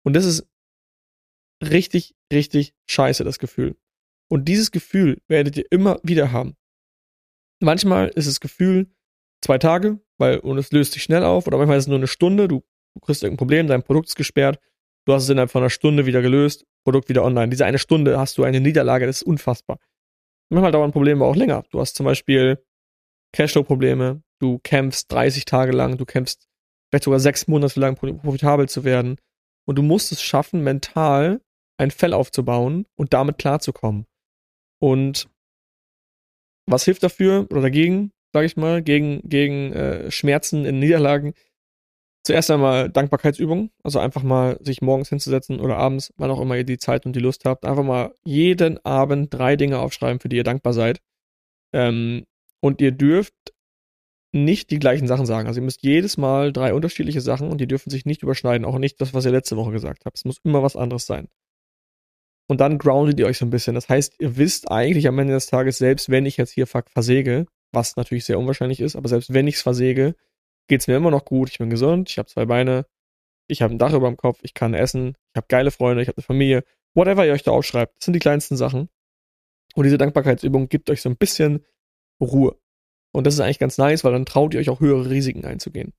[0.05, 0.47] Und das ist
[1.63, 3.77] richtig, richtig scheiße, das Gefühl.
[4.29, 6.57] Und dieses Gefühl werdet ihr immer wieder haben.
[7.61, 8.89] Manchmal ist das Gefühl
[9.43, 12.07] zwei Tage, weil und es löst sich schnell auf, oder manchmal ist es nur eine
[12.07, 12.63] Stunde, du,
[12.95, 14.61] du kriegst irgendein Problem, dein Produkt ist gesperrt,
[15.07, 17.49] du hast es innerhalb von einer Stunde wieder gelöst, Produkt wieder online.
[17.49, 19.79] Diese eine Stunde hast du eine Niederlage, das ist unfassbar.
[20.51, 21.65] Manchmal dauern Probleme auch länger.
[21.71, 22.63] Du hast zum Beispiel
[23.33, 26.49] Cashflow-Probleme, du kämpfst 30 Tage lang, du kämpfst
[26.89, 29.17] vielleicht sogar sechs Monate lang profitabel zu werden.
[29.67, 31.41] Und du musst es schaffen, mental
[31.77, 34.07] ein Fell aufzubauen und damit klarzukommen.
[34.81, 35.29] Und
[36.67, 41.35] was hilft dafür oder dagegen, sage ich mal, gegen, gegen äh, Schmerzen in Niederlagen?
[42.25, 46.65] Zuerst einmal Dankbarkeitsübungen, also einfach mal sich morgens hinzusetzen oder abends, wann auch immer ihr
[46.65, 50.37] die Zeit und die Lust habt, einfach mal jeden Abend drei Dinge aufschreiben, für die
[50.37, 51.01] ihr dankbar seid.
[51.73, 52.25] Ähm,
[52.61, 53.35] und ihr dürft
[54.33, 55.47] nicht die gleichen Sachen sagen.
[55.47, 58.65] Also ihr müsst jedes Mal drei unterschiedliche Sachen und die dürfen sich nicht überschneiden.
[58.65, 60.17] Auch nicht das, was ihr letzte Woche gesagt habt.
[60.19, 61.29] Es muss immer was anderes sein.
[62.49, 63.75] Und dann groundet ihr euch so ein bisschen.
[63.75, 67.47] Das heißt, ihr wisst eigentlich am Ende des Tages, selbst wenn ich jetzt hier versäge,
[67.73, 70.15] was natürlich sehr unwahrscheinlich ist, aber selbst wenn ich es versäge,
[70.69, 71.51] geht es mir immer noch gut.
[71.51, 72.87] Ich bin gesund, ich habe zwei Beine,
[73.49, 76.09] ich habe ein Dach über dem Kopf, ich kann essen, ich habe geile Freunde, ich
[76.09, 76.65] habe eine Familie.
[76.95, 78.89] Whatever ihr euch da aufschreibt, das sind die kleinsten Sachen.
[79.75, 81.65] Und diese Dankbarkeitsübung gibt euch so ein bisschen
[82.21, 82.57] Ruhe.
[83.13, 85.93] Und das ist eigentlich ganz nice, weil dann traut ihr euch auch höhere Risiken einzugehen.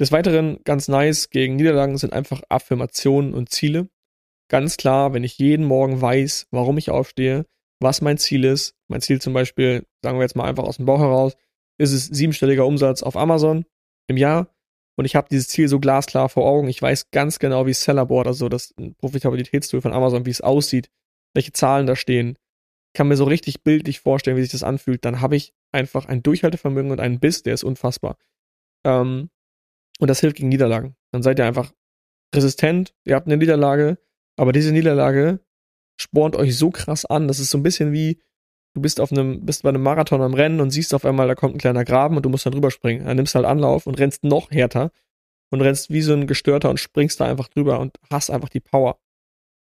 [0.00, 3.88] Des Weiteren ganz nice gegen Niederlagen sind einfach Affirmationen und Ziele
[4.54, 7.44] ganz klar, wenn ich jeden Morgen weiß, warum ich aufstehe,
[7.80, 8.76] was mein Ziel ist.
[8.86, 11.36] Mein Ziel zum Beispiel, sagen wir jetzt mal einfach aus dem Bauch heraus,
[11.76, 13.64] ist es siebenstelliger Umsatz auf Amazon
[14.06, 14.54] im Jahr.
[14.94, 16.68] Und ich habe dieses Ziel so glasklar vor Augen.
[16.68, 20.88] Ich weiß ganz genau, wie Sellerboard, also das Profitabilitätstool von Amazon, wie es aussieht,
[21.34, 22.38] welche Zahlen da stehen.
[22.94, 25.04] Kann mir so richtig bildlich vorstellen, wie sich das anfühlt.
[25.04, 28.18] Dann habe ich einfach ein Durchhaltevermögen und einen Biss, der ist unfassbar.
[28.84, 29.30] Ähm,
[29.98, 30.94] und das hilft gegen Niederlagen.
[31.10, 31.72] Dann seid ihr einfach
[32.32, 32.94] resistent.
[33.02, 33.98] Ihr habt eine Niederlage,
[34.36, 35.40] aber diese Niederlage
[36.00, 37.28] spornt euch so krass an.
[37.28, 38.18] Das ist so ein bisschen wie,
[38.74, 41.34] du bist auf einem, bist bei einem Marathon am Rennen und siehst auf einmal, da
[41.34, 43.04] kommt ein kleiner Graben und du musst dann drüber springen.
[43.06, 44.90] Dann nimmst halt Anlauf und rennst noch härter
[45.50, 48.60] und rennst wie so ein Gestörter und springst da einfach drüber und hast einfach die
[48.60, 48.98] Power.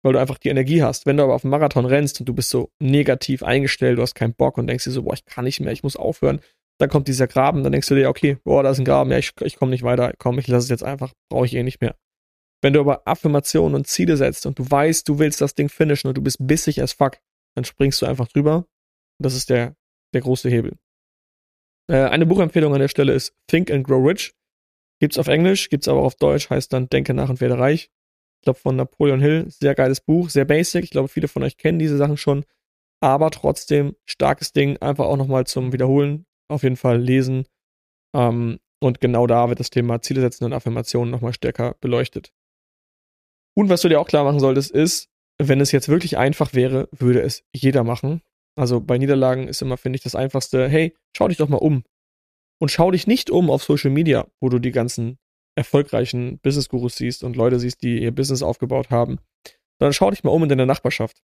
[0.04, 1.06] Weil du einfach die Energie hast.
[1.06, 4.16] Wenn du aber auf dem Marathon rennst und du bist so negativ eingestellt, du hast
[4.16, 6.40] keinen Bock und denkst dir so, boah, ich kann nicht mehr, ich muss aufhören.
[6.80, 9.18] Dann kommt dieser Graben, dann denkst du dir, okay, boah, da ist ein Graben, ja,
[9.20, 11.82] ich, ich komme nicht weiter, komm, ich lasse es jetzt einfach, brauche ich eh nicht
[11.82, 11.96] mehr.
[12.62, 16.08] Wenn du aber Affirmationen und Ziele setzt und du weißt, du willst das Ding finishen
[16.08, 17.18] und du bist bissig as fuck,
[17.56, 18.68] dann springst du einfach drüber.
[19.20, 19.76] Das ist der,
[20.14, 20.78] der große Hebel.
[21.90, 24.34] Äh, eine Buchempfehlung an der Stelle ist Think and Grow Rich.
[25.00, 27.90] Gibt's auf Englisch, gibt's aber auch auf Deutsch, heißt dann Denke nach und werde reich.
[28.40, 30.84] Ich glaube von Napoleon Hill, sehr geiles Buch, sehr basic.
[30.84, 32.46] Ich glaube, viele von euch kennen diese Sachen schon,
[33.00, 36.26] aber trotzdem starkes Ding, einfach auch nochmal zum Wiederholen.
[36.48, 37.46] Auf jeden Fall lesen.
[38.16, 42.34] Ähm, und genau da wird das Thema Ziele setzen und Affirmationen nochmal stärker beleuchtet.
[43.56, 46.88] Und was du dir auch klar machen solltest, ist, wenn es jetzt wirklich einfach wäre,
[46.92, 48.22] würde es jeder machen.
[48.56, 51.84] Also bei Niederlagen ist immer, finde ich, das Einfachste, hey, schau dich doch mal um.
[52.60, 55.18] Und schau dich nicht um auf Social Media, wo du die ganzen
[55.56, 59.20] erfolgreichen Business-Gurus siehst und Leute siehst, die ihr Business aufgebaut haben,
[59.80, 61.22] sondern schau dich mal um in deiner Nachbarschaft.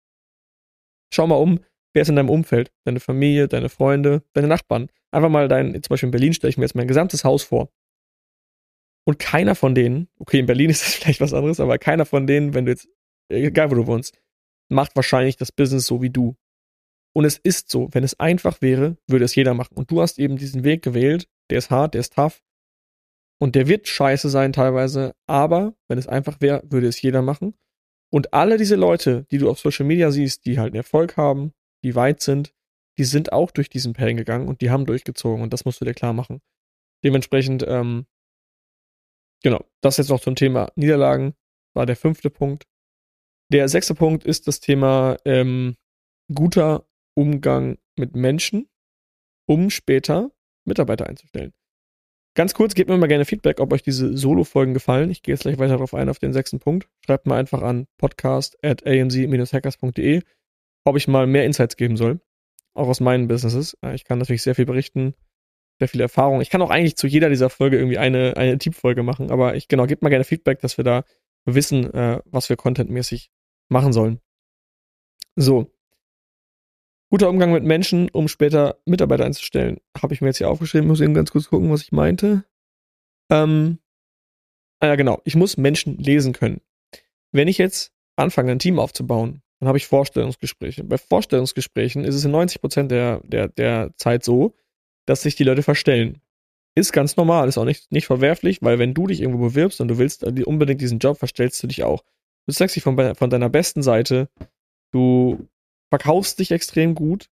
[1.13, 1.59] Schau mal um,
[1.93, 2.71] wer ist in deinem Umfeld?
[2.85, 4.89] Deine Familie, deine Freunde, deine Nachbarn.
[5.11, 7.69] Einfach mal dein, zum Beispiel in Berlin stelle ich mir jetzt mein gesamtes Haus vor.
[9.05, 12.27] Und keiner von denen, okay, in Berlin ist das vielleicht was anderes, aber keiner von
[12.27, 12.87] denen, wenn du jetzt,
[13.29, 14.19] egal wo du wohnst,
[14.69, 16.35] macht wahrscheinlich das Business so wie du.
[17.15, 19.75] Und es ist so, wenn es einfach wäre, würde es jeder machen.
[19.75, 22.41] Und du hast eben diesen Weg gewählt, der ist hart, der ist tough.
[23.39, 27.53] Und der wird scheiße sein teilweise, aber wenn es einfach wäre, würde es jeder machen.
[28.09, 31.51] Und alle diese Leute, die du auf Social Media siehst, die halt einen Erfolg haben,
[31.83, 32.53] die weit sind,
[32.97, 35.85] die sind auch durch diesen Pain gegangen und die haben durchgezogen und das musst du
[35.85, 36.41] dir klar machen.
[37.03, 38.05] Dementsprechend ähm,
[39.43, 41.35] Genau, das jetzt noch zum Thema Niederlagen
[41.75, 42.65] war der fünfte Punkt.
[43.51, 45.75] Der sechste Punkt ist das Thema ähm,
[46.33, 48.69] guter Umgang mit Menschen,
[49.45, 50.31] um später
[50.65, 51.53] Mitarbeiter einzustellen.
[52.35, 55.11] Ganz kurz, gebt mir mal gerne Feedback, ob euch diese Solo-Folgen gefallen.
[55.11, 56.87] Ich gehe jetzt gleich weiter darauf ein, auf den sechsten Punkt.
[57.05, 60.23] Schreibt mal einfach an podcast at amc-hackers.de,
[60.85, 62.21] ob ich mal mehr Insights geben soll.
[62.73, 63.77] Auch aus meinen Businesses.
[63.93, 65.13] Ich kann natürlich sehr viel berichten
[65.79, 66.41] sehr viel Erfahrung.
[66.41, 69.67] Ich kann auch eigentlich zu jeder dieser Folge irgendwie eine, eine Tippfolge machen, aber ich,
[69.67, 71.03] genau, gebt mal gerne Feedback, dass wir da
[71.45, 73.31] wissen, äh, was wir contentmäßig
[73.69, 74.19] machen sollen.
[75.35, 75.71] So.
[77.09, 79.79] Guter Umgang mit Menschen, um später Mitarbeiter einzustellen.
[80.01, 82.43] Habe ich mir jetzt hier aufgeschrieben, muss eben ganz kurz gucken, was ich meinte.
[83.29, 83.79] Ähm,
[84.79, 85.21] ah ja, genau.
[85.23, 86.61] Ich muss Menschen lesen können.
[87.31, 90.83] Wenn ich jetzt anfange, ein Team aufzubauen, dann habe ich Vorstellungsgespräche.
[90.83, 94.55] Bei Vorstellungsgesprächen ist es in 90% der, der, der Zeit so,
[95.05, 96.21] dass sich die Leute verstellen.
[96.75, 99.87] Ist ganz normal, ist auch nicht, nicht verwerflich, weil wenn du dich irgendwo bewirbst und
[99.89, 102.03] du willst unbedingt diesen Job, verstellst du dich auch.
[102.47, 104.29] Du zeigst dich von, von deiner besten Seite,
[104.91, 105.47] du
[105.89, 107.29] verkaufst dich extrem gut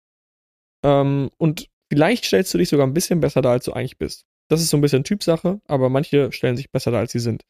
[0.86, 4.26] ähm, und vielleicht stellst du dich sogar ein bisschen besser dar, als du eigentlich bist.
[4.50, 7.44] Das ist so ein bisschen Typsache, aber manche stellen sich besser dar, als sie sind.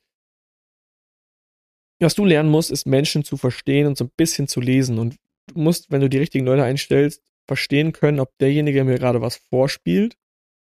[2.00, 4.98] Was du lernen musst, ist Menschen zu verstehen und so ein bisschen zu lesen.
[4.98, 9.20] Und du musst, wenn du die richtigen Leute einstellst, verstehen können, ob derjenige mir gerade
[9.20, 10.16] was vorspielt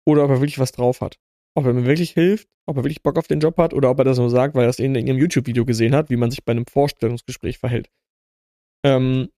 [0.06, 1.18] oder ob er wirklich was drauf hat.
[1.56, 3.98] Ob er mir wirklich hilft, ob er wirklich Bock auf den Job hat oder ob
[3.98, 6.44] er das nur sagt, weil er es in irgendeinem YouTube-Video gesehen hat, wie man sich
[6.44, 7.90] bei einem Vorstellungsgespräch verhält.
[8.84, 9.28] Ähm,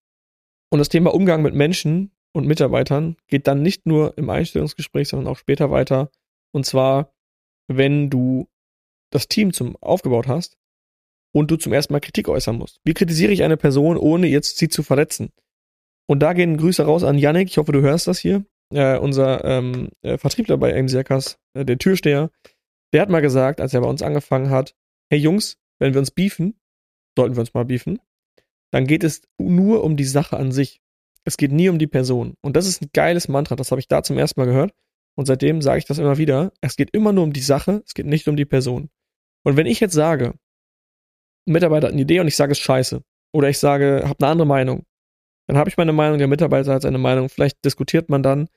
[0.71, 5.33] und das Thema Umgang mit Menschen und Mitarbeitern geht dann nicht nur im Einstellungsgespräch, sondern
[5.33, 6.11] auch später weiter.
[6.53, 7.15] Und zwar,
[7.67, 8.51] wenn du
[9.11, 10.59] das Team zum aufgebaut hast
[11.33, 12.81] und du zum ersten Mal Kritik äußern musst.
[12.85, 15.33] Wie kritisiere ich eine Person, ohne jetzt sie zu verletzen?
[16.11, 17.51] Und da gehen Grüße raus an Yannick.
[17.51, 18.45] Ich hoffe, du hörst das hier.
[18.75, 22.33] Äh, unser ähm, äh, Vertriebler bei AMCRKs, äh, der Türsteher,
[22.93, 24.75] der hat mal gesagt, als er bei uns angefangen hat,
[25.09, 26.59] hey Jungs, wenn wir uns beefen,
[27.17, 28.01] sollten wir uns mal beefen,
[28.73, 30.81] dann geht es nur um die Sache an sich.
[31.23, 32.35] Es geht nie um die Person.
[32.43, 34.73] Und das ist ein geiles Mantra, das habe ich da zum ersten Mal gehört.
[35.17, 36.53] Und seitdem sage ich das immer wieder.
[36.61, 38.91] Es geht immer nur um die Sache, es geht nicht um die Person.
[39.45, 40.35] Und wenn ich jetzt sage,
[41.47, 43.01] ein Mitarbeiter hat eine Idee und ich sage es scheiße,
[43.33, 44.87] oder ich sage, habe eine andere Meinung,
[45.51, 48.49] dann habe ich meine Meinung, der Mitarbeiter hat seine Meinung, vielleicht diskutiert man dann,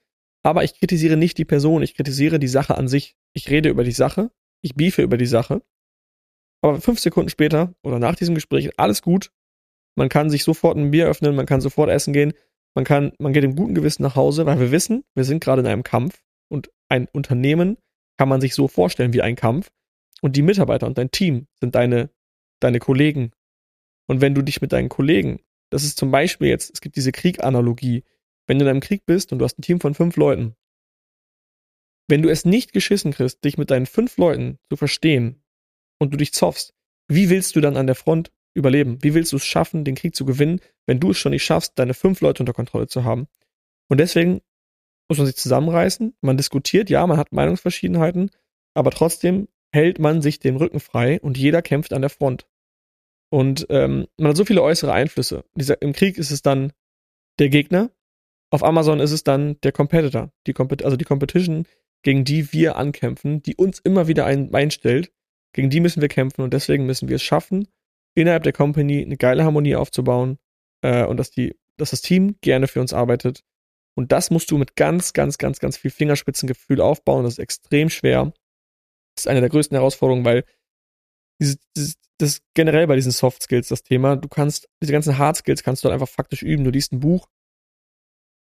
[0.43, 3.15] aber ich kritisiere nicht die Person, ich kritisiere die Sache an sich.
[3.33, 4.29] Ich rede über die Sache,
[4.61, 5.63] ich biefe über die Sache,
[6.61, 9.31] aber fünf Sekunden später oder nach diesem Gespräch alles gut,
[9.95, 12.33] man kann sich sofort ein Bier öffnen, man kann sofort essen gehen,
[12.75, 15.61] man kann, man geht im guten Gewissen nach Hause, weil wir wissen, wir sind gerade
[15.61, 17.77] in einem Kampf und ein Unternehmen
[18.19, 19.71] kann man sich so vorstellen wie ein Kampf
[20.21, 22.11] und die Mitarbeiter und dein Team sind deine,
[22.59, 23.31] deine Kollegen.
[24.07, 25.39] Und wenn du dich mit deinen Kollegen,
[25.73, 28.03] das ist zum Beispiel jetzt, es gibt diese Krieg-Analogie,
[28.47, 30.55] wenn du in einem Krieg bist und du hast ein Team von fünf Leuten,
[32.07, 35.41] wenn du es nicht geschissen kriegst, dich mit deinen fünf Leuten zu verstehen
[35.99, 36.73] und du dich zoffst,
[37.07, 38.99] wie willst du dann an der Front überleben?
[39.01, 41.79] Wie willst du es schaffen, den Krieg zu gewinnen, wenn du es schon nicht schaffst,
[41.79, 43.27] deine fünf Leute unter Kontrolle zu haben?
[43.89, 44.41] Und deswegen
[45.09, 46.15] muss man sich zusammenreißen.
[46.21, 48.29] Man diskutiert, ja, man hat Meinungsverschiedenheiten,
[48.73, 52.47] aber trotzdem hält man sich den Rücken frei und jeder kämpft an der Front.
[53.33, 55.43] Und ähm, man hat so viele äußere Einflüsse.
[55.55, 56.71] Dieser, Im Krieg ist es dann
[57.39, 57.89] der Gegner.
[58.51, 61.65] Auf Amazon ist es dann der Competitor, die Compet also die Competition,
[62.03, 65.11] gegen die wir ankämpfen, die uns immer wieder ein einstellt.
[65.51, 67.67] Gegen die müssen wir kämpfen und deswegen müssen wir es schaffen,
[68.13, 70.37] innerhalb der Company eine geile Harmonie aufzubauen
[70.83, 73.43] äh, und dass die, dass das Team gerne für uns arbeitet.
[73.95, 77.23] Und das musst du mit ganz, ganz, ganz, ganz viel Fingerspitzengefühl aufbauen.
[77.23, 78.31] Das ist extrem schwer.
[79.15, 80.45] Das ist eine der größten Herausforderungen, weil
[81.41, 84.15] dieses, dieses, das generell bei diesen Soft Skills das Thema.
[84.15, 86.63] Du kannst, diese ganzen Hard Skills kannst du halt einfach faktisch üben.
[86.63, 87.27] Du liest ein Buch,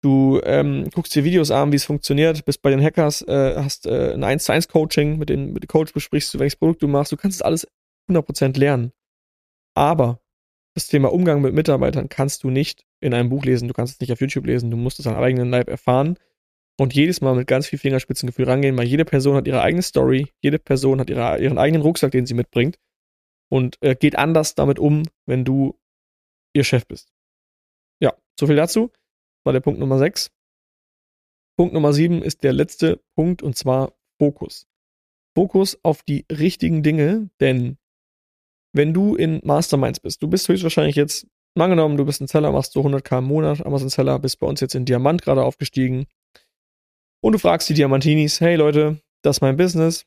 [0.03, 3.87] du ähm, guckst dir Videos an, wie es funktioniert, bist bei den Hackers, äh, hast
[3.87, 6.83] äh, ein 1 zu 1 Coaching, mit dem, mit dem Coach besprichst du, welches Produkt
[6.83, 7.13] du machst.
[7.13, 7.67] Du kannst das alles
[8.11, 8.93] 100% lernen.
[9.75, 10.21] Aber
[10.75, 14.01] das Thema Umgang mit Mitarbeitern kannst du nicht in einem Buch lesen, du kannst es
[14.01, 16.19] nicht auf YouTube lesen, du musst es an eigenen Leib erfahren
[16.79, 20.29] und jedes Mal mit ganz viel Fingerspitzengefühl rangehen, weil jede Person hat ihre eigene Story,
[20.41, 22.79] jede Person hat ihre, ihren eigenen Rucksack, den sie mitbringt
[23.49, 25.79] und äh, geht anders damit um, wenn du
[26.55, 27.13] ihr Chef bist.
[28.01, 28.89] Ja, so viel dazu.
[28.89, 30.31] Das war der Punkt Nummer 6.
[31.57, 34.67] Punkt Nummer 7 ist der letzte Punkt und zwar Fokus.
[35.35, 37.79] Fokus auf die richtigen Dinge, denn
[38.73, 42.73] wenn du in Masterminds bist, du bist höchstwahrscheinlich jetzt, angenommen, du bist ein Seller, machst
[42.73, 46.07] so 100k im Monat, Amazon Seller, bist bei uns jetzt in Diamant gerade aufgestiegen
[47.23, 50.05] und du fragst die Diamantinis, hey Leute, das ist mein Business,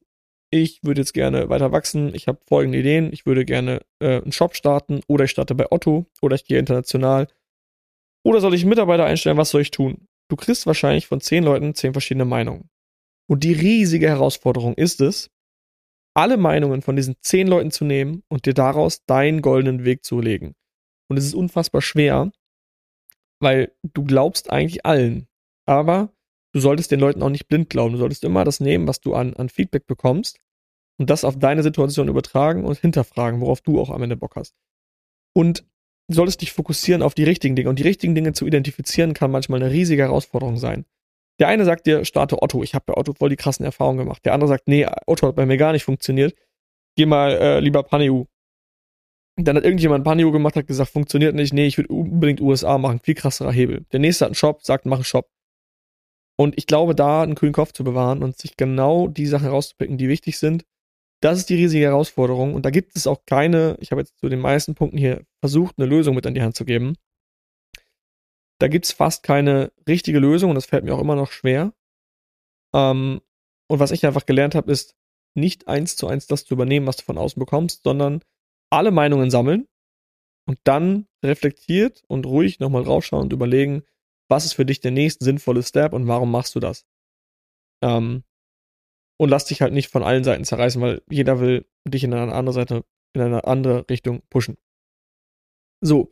[0.51, 4.31] ich würde jetzt gerne weiter wachsen, ich habe folgende Ideen, ich würde gerne äh, einen
[4.31, 7.27] Shop starten oder ich starte bei Otto oder ich gehe international
[8.23, 10.07] oder soll ich Mitarbeiter einstellen, was soll ich tun?
[10.29, 12.69] Du kriegst wahrscheinlich von zehn Leuten zehn verschiedene Meinungen.
[13.29, 15.29] Und die riesige Herausforderung ist es,
[16.15, 20.19] alle Meinungen von diesen zehn Leuten zu nehmen und dir daraus deinen goldenen Weg zu
[20.19, 20.55] legen.
[21.09, 22.31] Und es ist unfassbar schwer,
[23.39, 25.27] weil du glaubst eigentlich allen.
[25.65, 26.11] Aber
[26.53, 27.93] du solltest den Leuten auch nicht blind glauben.
[27.93, 30.39] Du solltest immer das nehmen, was du an, an Feedback bekommst
[30.97, 34.53] und das auf deine Situation übertragen und hinterfragen, worauf du auch am Ende Bock hast.
[35.33, 35.65] Und
[36.07, 37.69] du solltest dich fokussieren auf die richtigen Dinge.
[37.69, 40.85] Und die richtigen Dinge zu identifizieren kann manchmal eine riesige Herausforderung sein.
[41.39, 42.63] Der eine sagt dir, starte Otto.
[42.63, 44.25] Ich habe bei Otto voll die krassen Erfahrungen gemacht.
[44.25, 46.35] Der andere sagt, nee, Otto hat bei mir gar nicht funktioniert.
[46.97, 48.25] Geh mal äh, lieber Paneu.
[49.37, 51.53] Dann hat irgendjemand Paneu gemacht, hat gesagt, funktioniert nicht.
[51.53, 52.99] Nee, ich würde unbedingt USA machen.
[53.01, 53.85] Viel krasserer Hebel.
[53.93, 55.29] Der nächste hat einen Shop, sagt, mach einen Shop.
[56.39, 59.97] Und ich glaube, da einen kühlen Kopf zu bewahren und sich genau die Sachen rauszupicken,
[59.97, 60.63] die wichtig sind,
[61.21, 62.53] das ist die riesige Herausforderung.
[62.53, 65.75] Und da gibt es auch keine, ich habe jetzt zu den meisten Punkten hier versucht,
[65.77, 66.95] eine Lösung mit an die Hand zu geben.
[68.57, 71.73] Da gibt es fast keine richtige Lösung und das fällt mir auch immer noch schwer.
[72.73, 73.19] Ähm,
[73.67, 74.95] und was ich einfach gelernt habe, ist,
[75.35, 78.21] nicht eins zu eins das zu übernehmen, was du von außen bekommst, sondern
[78.69, 79.67] alle Meinungen sammeln
[80.47, 83.83] und dann reflektiert und ruhig nochmal draufschauen und überlegen,
[84.29, 86.85] was ist für dich der nächste sinnvolle Step und warum machst du das?
[87.83, 88.23] Ähm,
[89.19, 92.33] und lass dich halt nicht von allen Seiten zerreißen, weil jeder will dich in eine
[92.33, 94.57] andere Seite, in eine andere Richtung pushen.
[95.81, 96.11] So,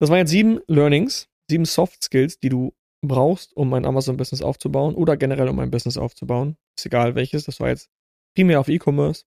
[0.00, 2.74] das waren jetzt sieben Learnings, sieben Soft Skills, die du
[3.06, 6.56] brauchst, um ein Amazon-Business aufzubauen oder generell um ein Business aufzubauen.
[6.76, 7.90] Ist egal welches, das war jetzt
[8.34, 9.24] primär auf E-Commerce.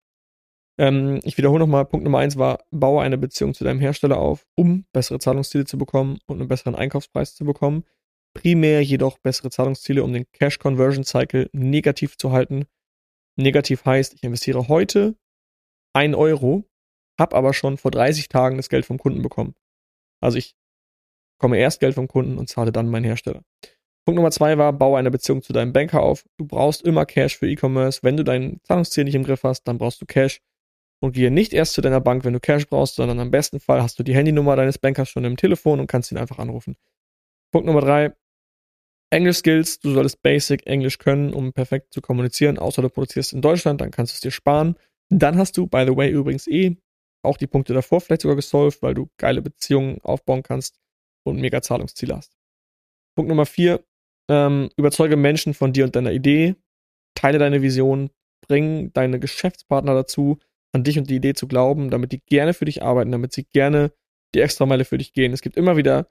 [0.79, 4.45] Ähm, ich wiederhole nochmal, Punkt Nummer eins war, baue eine Beziehung zu deinem Hersteller auf,
[4.55, 7.83] um bessere Zahlungsziele zu bekommen und einen besseren Einkaufspreis zu bekommen.
[8.37, 12.65] Primär jedoch bessere Zahlungsziele, um den Cash Conversion Cycle negativ zu halten.
[13.35, 15.15] Negativ heißt, ich investiere heute
[15.93, 16.63] 1 Euro,
[17.19, 19.55] habe aber schon vor 30 Tagen das Geld vom Kunden bekommen.
[20.21, 20.55] Also ich
[21.39, 23.41] bekomme erst Geld vom Kunden und zahle dann meinen Hersteller.
[24.05, 26.23] Punkt Nummer zwei war, baue eine Beziehung zu deinem Banker auf.
[26.37, 28.01] Du brauchst immer Cash für E-Commerce.
[28.03, 30.41] Wenn du dein Zahlungsziel nicht im Griff hast, dann brauchst du Cash.
[30.99, 33.81] Und gehe nicht erst zu deiner Bank, wenn du Cash brauchst, sondern am besten Fall
[33.81, 36.75] hast du die Handynummer deines Bankers schon im Telefon und kannst ihn einfach anrufen.
[37.51, 38.13] Punkt Nummer drei,
[39.09, 39.79] English Skills.
[39.79, 43.91] Du solltest Basic Englisch können, um perfekt zu kommunizieren, außer du produzierst in Deutschland, dann
[43.91, 44.75] kannst du es dir sparen.
[45.09, 46.77] Dann hast du, by the way, übrigens eh
[47.23, 50.79] auch die Punkte davor vielleicht sogar gesolved, weil du geile Beziehungen aufbauen kannst
[51.23, 52.37] und mega Zahlungsziele hast.
[53.15, 53.83] Punkt Nummer vier,
[54.29, 56.55] ähm, überzeuge Menschen von dir und deiner Idee,
[57.15, 58.11] teile deine Vision,
[58.47, 60.37] bring deine Geschäftspartner dazu,
[60.73, 63.45] an dich und die Idee zu glauben, damit die gerne für dich arbeiten, damit sie
[63.45, 63.91] gerne
[64.35, 65.33] die Extrameile für dich gehen.
[65.33, 66.09] Es gibt immer wieder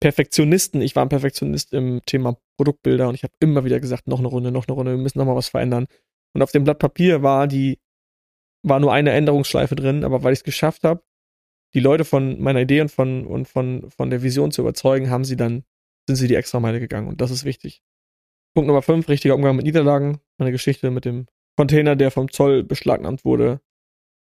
[0.00, 0.80] Perfektionisten.
[0.82, 4.28] Ich war ein Perfektionist im Thema Produktbilder und ich habe immer wieder gesagt, noch eine
[4.28, 5.86] Runde, noch eine Runde, wir müssen noch mal was verändern.
[6.34, 7.78] Und auf dem Blatt Papier war die
[8.62, 11.02] war nur eine Änderungsschleife drin, aber weil ich es geschafft habe,
[11.74, 15.24] die Leute von meiner Idee und von und von von der Vision zu überzeugen, haben
[15.24, 15.64] sie dann
[16.08, 17.82] sind sie die Extrameile gegangen und das ist wichtig.
[18.54, 20.20] Punkt Nummer 5, richtiger Umgang mit Niederlagen.
[20.38, 21.26] Meine Geschichte mit dem
[21.56, 23.60] Container, der vom Zoll beschlagnahmt wurde.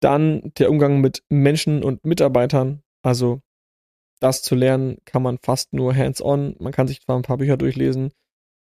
[0.01, 2.83] Dann der Umgang mit Menschen und Mitarbeitern.
[3.03, 3.41] Also
[4.19, 6.55] das zu lernen kann man fast nur hands-on.
[6.59, 8.11] Man kann sich zwar ein paar Bücher durchlesen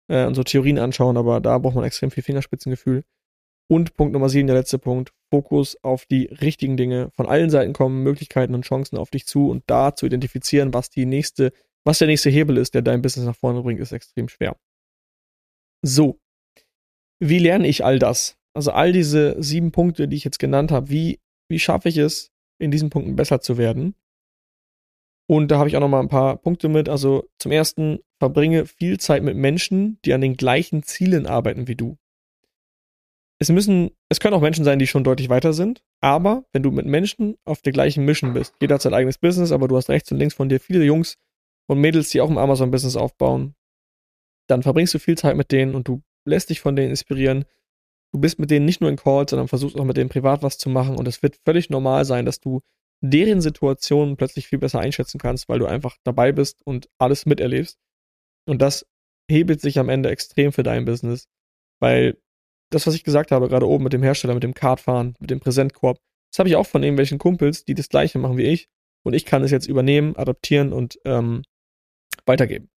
[0.08, 3.04] äh, und so Theorien anschauen, aber da braucht man extrem viel Fingerspitzengefühl.
[3.68, 7.10] Und Punkt Nummer 7, der letzte Punkt, Fokus auf die richtigen Dinge.
[7.14, 10.90] Von allen Seiten kommen Möglichkeiten und Chancen auf dich zu und da zu identifizieren, was
[10.90, 11.52] die nächste
[11.84, 14.56] was der nächste Hebel ist, der dein Business nach vorne bringt, ist extrem schwer.
[15.82, 16.20] So.
[17.22, 18.36] Wie lerne ich all das?
[18.54, 22.32] Also all diese sieben Punkte, die ich jetzt genannt habe, wie, wie schaffe ich es,
[22.58, 23.94] in diesen Punkten besser zu werden?
[25.30, 26.88] Und da habe ich auch noch mal ein paar Punkte mit.
[26.88, 31.76] Also zum ersten, verbringe viel Zeit mit Menschen, die an den gleichen Zielen arbeiten wie
[31.76, 31.98] du.
[33.38, 36.72] Es müssen, es können auch Menschen sein, die schon deutlich weiter sind, aber wenn du
[36.72, 39.88] mit Menschen auf der gleichen Mission bist, jeder hat sein eigenes Business, aber du hast
[39.88, 41.16] rechts und links von dir viele Jungs,
[41.68, 43.54] und Mädels, die auch im Amazon-Business aufbauen,
[44.48, 47.44] dann verbringst du viel Zeit mit denen und du lässt dich von denen inspirieren.
[48.12, 50.58] Du bist mit denen nicht nur in Calls, sondern versuchst auch mit denen privat was
[50.58, 52.62] zu machen und es wird völlig normal sein, dass du
[53.00, 57.78] deren Situation plötzlich viel besser einschätzen kannst, weil du einfach dabei bist und alles miterlebst.
[58.46, 58.86] Und das
[59.30, 61.28] hebelt sich am Ende extrem für dein Business,
[61.80, 62.18] weil
[62.70, 65.40] das, was ich gesagt habe, gerade oben mit dem Hersteller, mit dem Kartfahren, mit dem
[65.40, 65.98] Präsentkorb,
[66.30, 68.68] das habe ich auch von irgendwelchen Kumpels, die das gleiche machen wie ich.
[69.02, 71.42] Und ich kann es jetzt übernehmen, adaptieren und ähm,
[72.26, 72.70] weitergeben.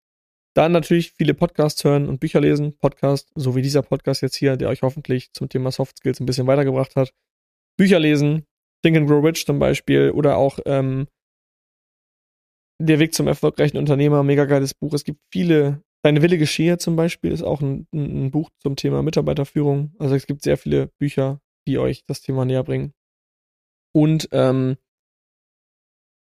[0.55, 2.78] Dann natürlich viele Podcasts hören und Bücher lesen.
[2.78, 6.26] Podcast, so wie dieser Podcast jetzt hier, der euch hoffentlich zum Thema Soft Skills ein
[6.26, 7.13] bisschen weitergebracht hat.
[7.78, 8.45] Bücher lesen,
[8.84, 11.07] Think and Grow Rich zum Beispiel oder auch ähm,
[12.81, 14.93] Der Weg zum erfolgreichen Unternehmer, mega geiles Buch.
[14.93, 19.01] Es gibt viele, Deine Wille geschehe zum Beispiel ist auch ein, ein Buch zum Thema
[19.03, 19.95] Mitarbeiterführung.
[19.99, 22.93] Also es gibt sehr viele Bücher, die euch das Thema näher bringen.
[23.95, 24.75] Und ähm,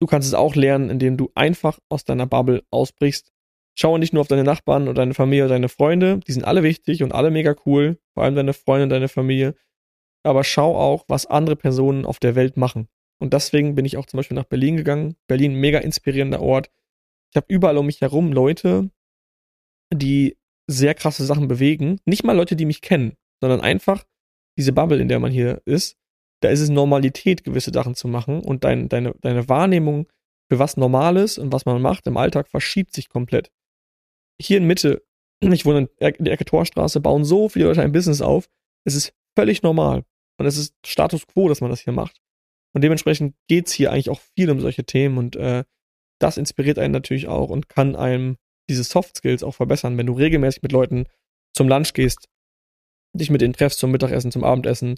[0.03, 3.31] Du kannst es auch lernen, indem du einfach aus deiner Bubble ausbrichst.
[3.73, 6.61] Schaue nicht nur auf deine Nachbarn und deine Familie oder deine Freunde, die sind alle
[6.61, 9.55] wichtig und alle mega cool, vor allem deine Freunde und deine Familie.
[10.23, 12.87] Aber schau auch, was andere Personen auf der Welt machen.
[13.19, 15.15] Und deswegen bin ich auch zum Beispiel nach Berlin gegangen.
[15.27, 16.71] Berlin, mega inspirierender Ort.
[17.31, 18.89] Ich habe überall um mich herum Leute,
[19.93, 21.99] die sehr krasse Sachen bewegen.
[22.05, 24.05] Nicht mal Leute, die mich kennen, sondern einfach
[24.57, 25.97] diese Bubble, in der man hier ist
[26.43, 30.07] da ist es Normalität, gewisse Sachen zu machen und dein, deine, deine Wahrnehmung
[30.51, 33.49] für was normal ist und was man macht im Alltag verschiebt sich komplett.
[34.41, 35.03] Hier in Mitte,
[35.39, 38.49] ich wohne in der Ecke Torstraße, bauen so viele Leute ein Business auf.
[38.83, 40.03] Es ist völlig normal.
[40.37, 42.21] Und es ist Status quo, dass man das hier macht.
[42.73, 45.63] Und dementsprechend geht es hier eigentlich auch viel um solche Themen und äh,
[46.19, 48.37] das inspiriert einen natürlich auch und kann einem
[48.69, 51.05] diese Soft Skills auch verbessern, wenn du regelmäßig mit Leuten
[51.53, 52.29] zum Lunch gehst,
[53.13, 54.95] dich mit denen treffst zum Mittagessen, zum Abendessen,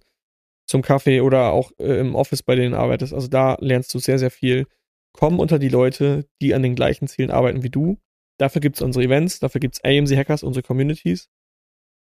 [0.68, 3.14] zum Kaffee oder auch äh, im Office bei denen arbeitest.
[3.14, 4.68] Also da lernst du sehr, sehr viel.
[5.14, 8.00] Komm unter die Leute, die an den gleichen Zielen arbeiten wie du.
[8.38, 11.30] dafür gibt es unsere Events, dafür gibt es AMC Hackers, unsere Communities.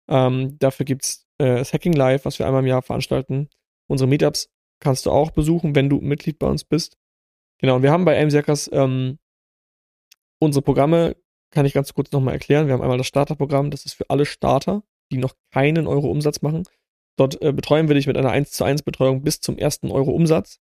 [0.10, 3.50] Ähm, dafür gibt es äh, das Hacking Live, was wir einmal im Jahr veranstalten.
[3.88, 6.98] Unsere Meetups kannst du auch besuchen, wenn du Mitglied bei uns bist.
[7.60, 9.18] Genau, und wir haben bei AMC Hackers ähm,
[10.40, 11.16] unsere Programme,
[11.52, 12.68] kann ich ganz kurz nochmal erklären.
[12.68, 16.42] Wir haben einmal das Starterprogramm, das ist für alle Starter, die noch keinen Euro Umsatz
[16.42, 16.64] machen.
[17.18, 20.12] Dort äh, betreuen wir dich mit einer 1 zu 1 Betreuung bis zum ersten Euro
[20.12, 20.60] Umsatz.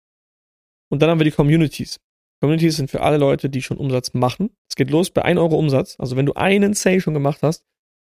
[0.89, 1.99] Und dann haben wir die Communities.
[2.39, 4.55] Communities sind für alle Leute, die schon Umsatz machen.
[4.69, 5.95] Es geht los bei 1 Euro Umsatz.
[5.99, 7.65] Also wenn du einen Sale schon gemacht hast,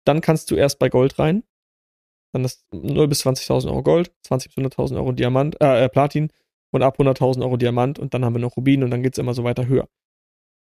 [0.06, 1.44] dann kannst du erst bei Gold rein.
[2.34, 6.30] Dann ist 0 bis 20.000 Euro Gold, 20 bis 100.000 Euro Diamant, äh, äh, Platin
[6.72, 9.34] und ab 100.000 Euro Diamant und dann haben wir noch Rubin und dann geht's immer
[9.34, 9.88] so weiter höher.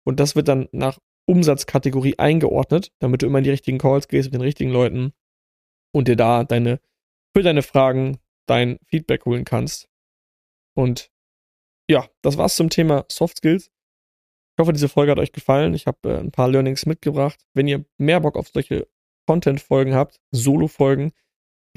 [0.05, 4.27] Und das wird dann nach Umsatzkategorie eingeordnet, damit du immer in die richtigen Calls gehst
[4.27, 5.11] mit den richtigen Leuten
[5.93, 6.79] und dir da deine,
[7.35, 9.89] für deine Fragen dein Feedback holen kannst.
[10.73, 11.11] Und
[11.89, 13.71] ja, das war's zum Thema Soft Skills.
[14.55, 15.73] Ich hoffe, diese Folge hat euch gefallen.
[15.73, 17.45] Ich habe äh, ein paar Learnings mitgebracht.
[17.53, 18.87] Wenn ihr mehr Bock auf solche
[19.27, 21.11] Content-Folgen habt, Solo-Folgen,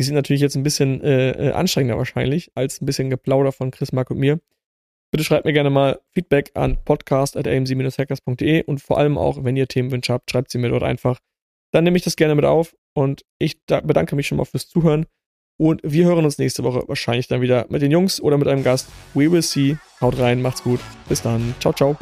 [0.01, 3.71] die sind natürlich jetzt ein bisschen äh, äh, anstrengender wahrscheinlich als ein bisschen Geplauder von
[3.71, 4.41] Chris, Mark und mir.
[5.11, 10.15] Bitte schreibt mir gerne mal Feedback an podcast.amc-hackers.de und vor allem auch, wenn ihr Themenwünsche
[10.15, 11.19] habt, schreibt sie mir dort einfach.
[11.71, 15.05] Dann nehme ich das gerne mit auf und ich bedanke mich schon mal fürs Zuhören.
[15.59, 18.65] Und wir hören uns nächste Woche wahrscheinlich dann wieder mit den Jungs oder mit einem
[18.65, 18.89] Gast.
[19.13, 19.77] We will see.
[20.01, 20.81] Haut rein, macht's gut.
[21.11, 21.55] Bis dann.
[21.61, 21.99] Ciao, ciao.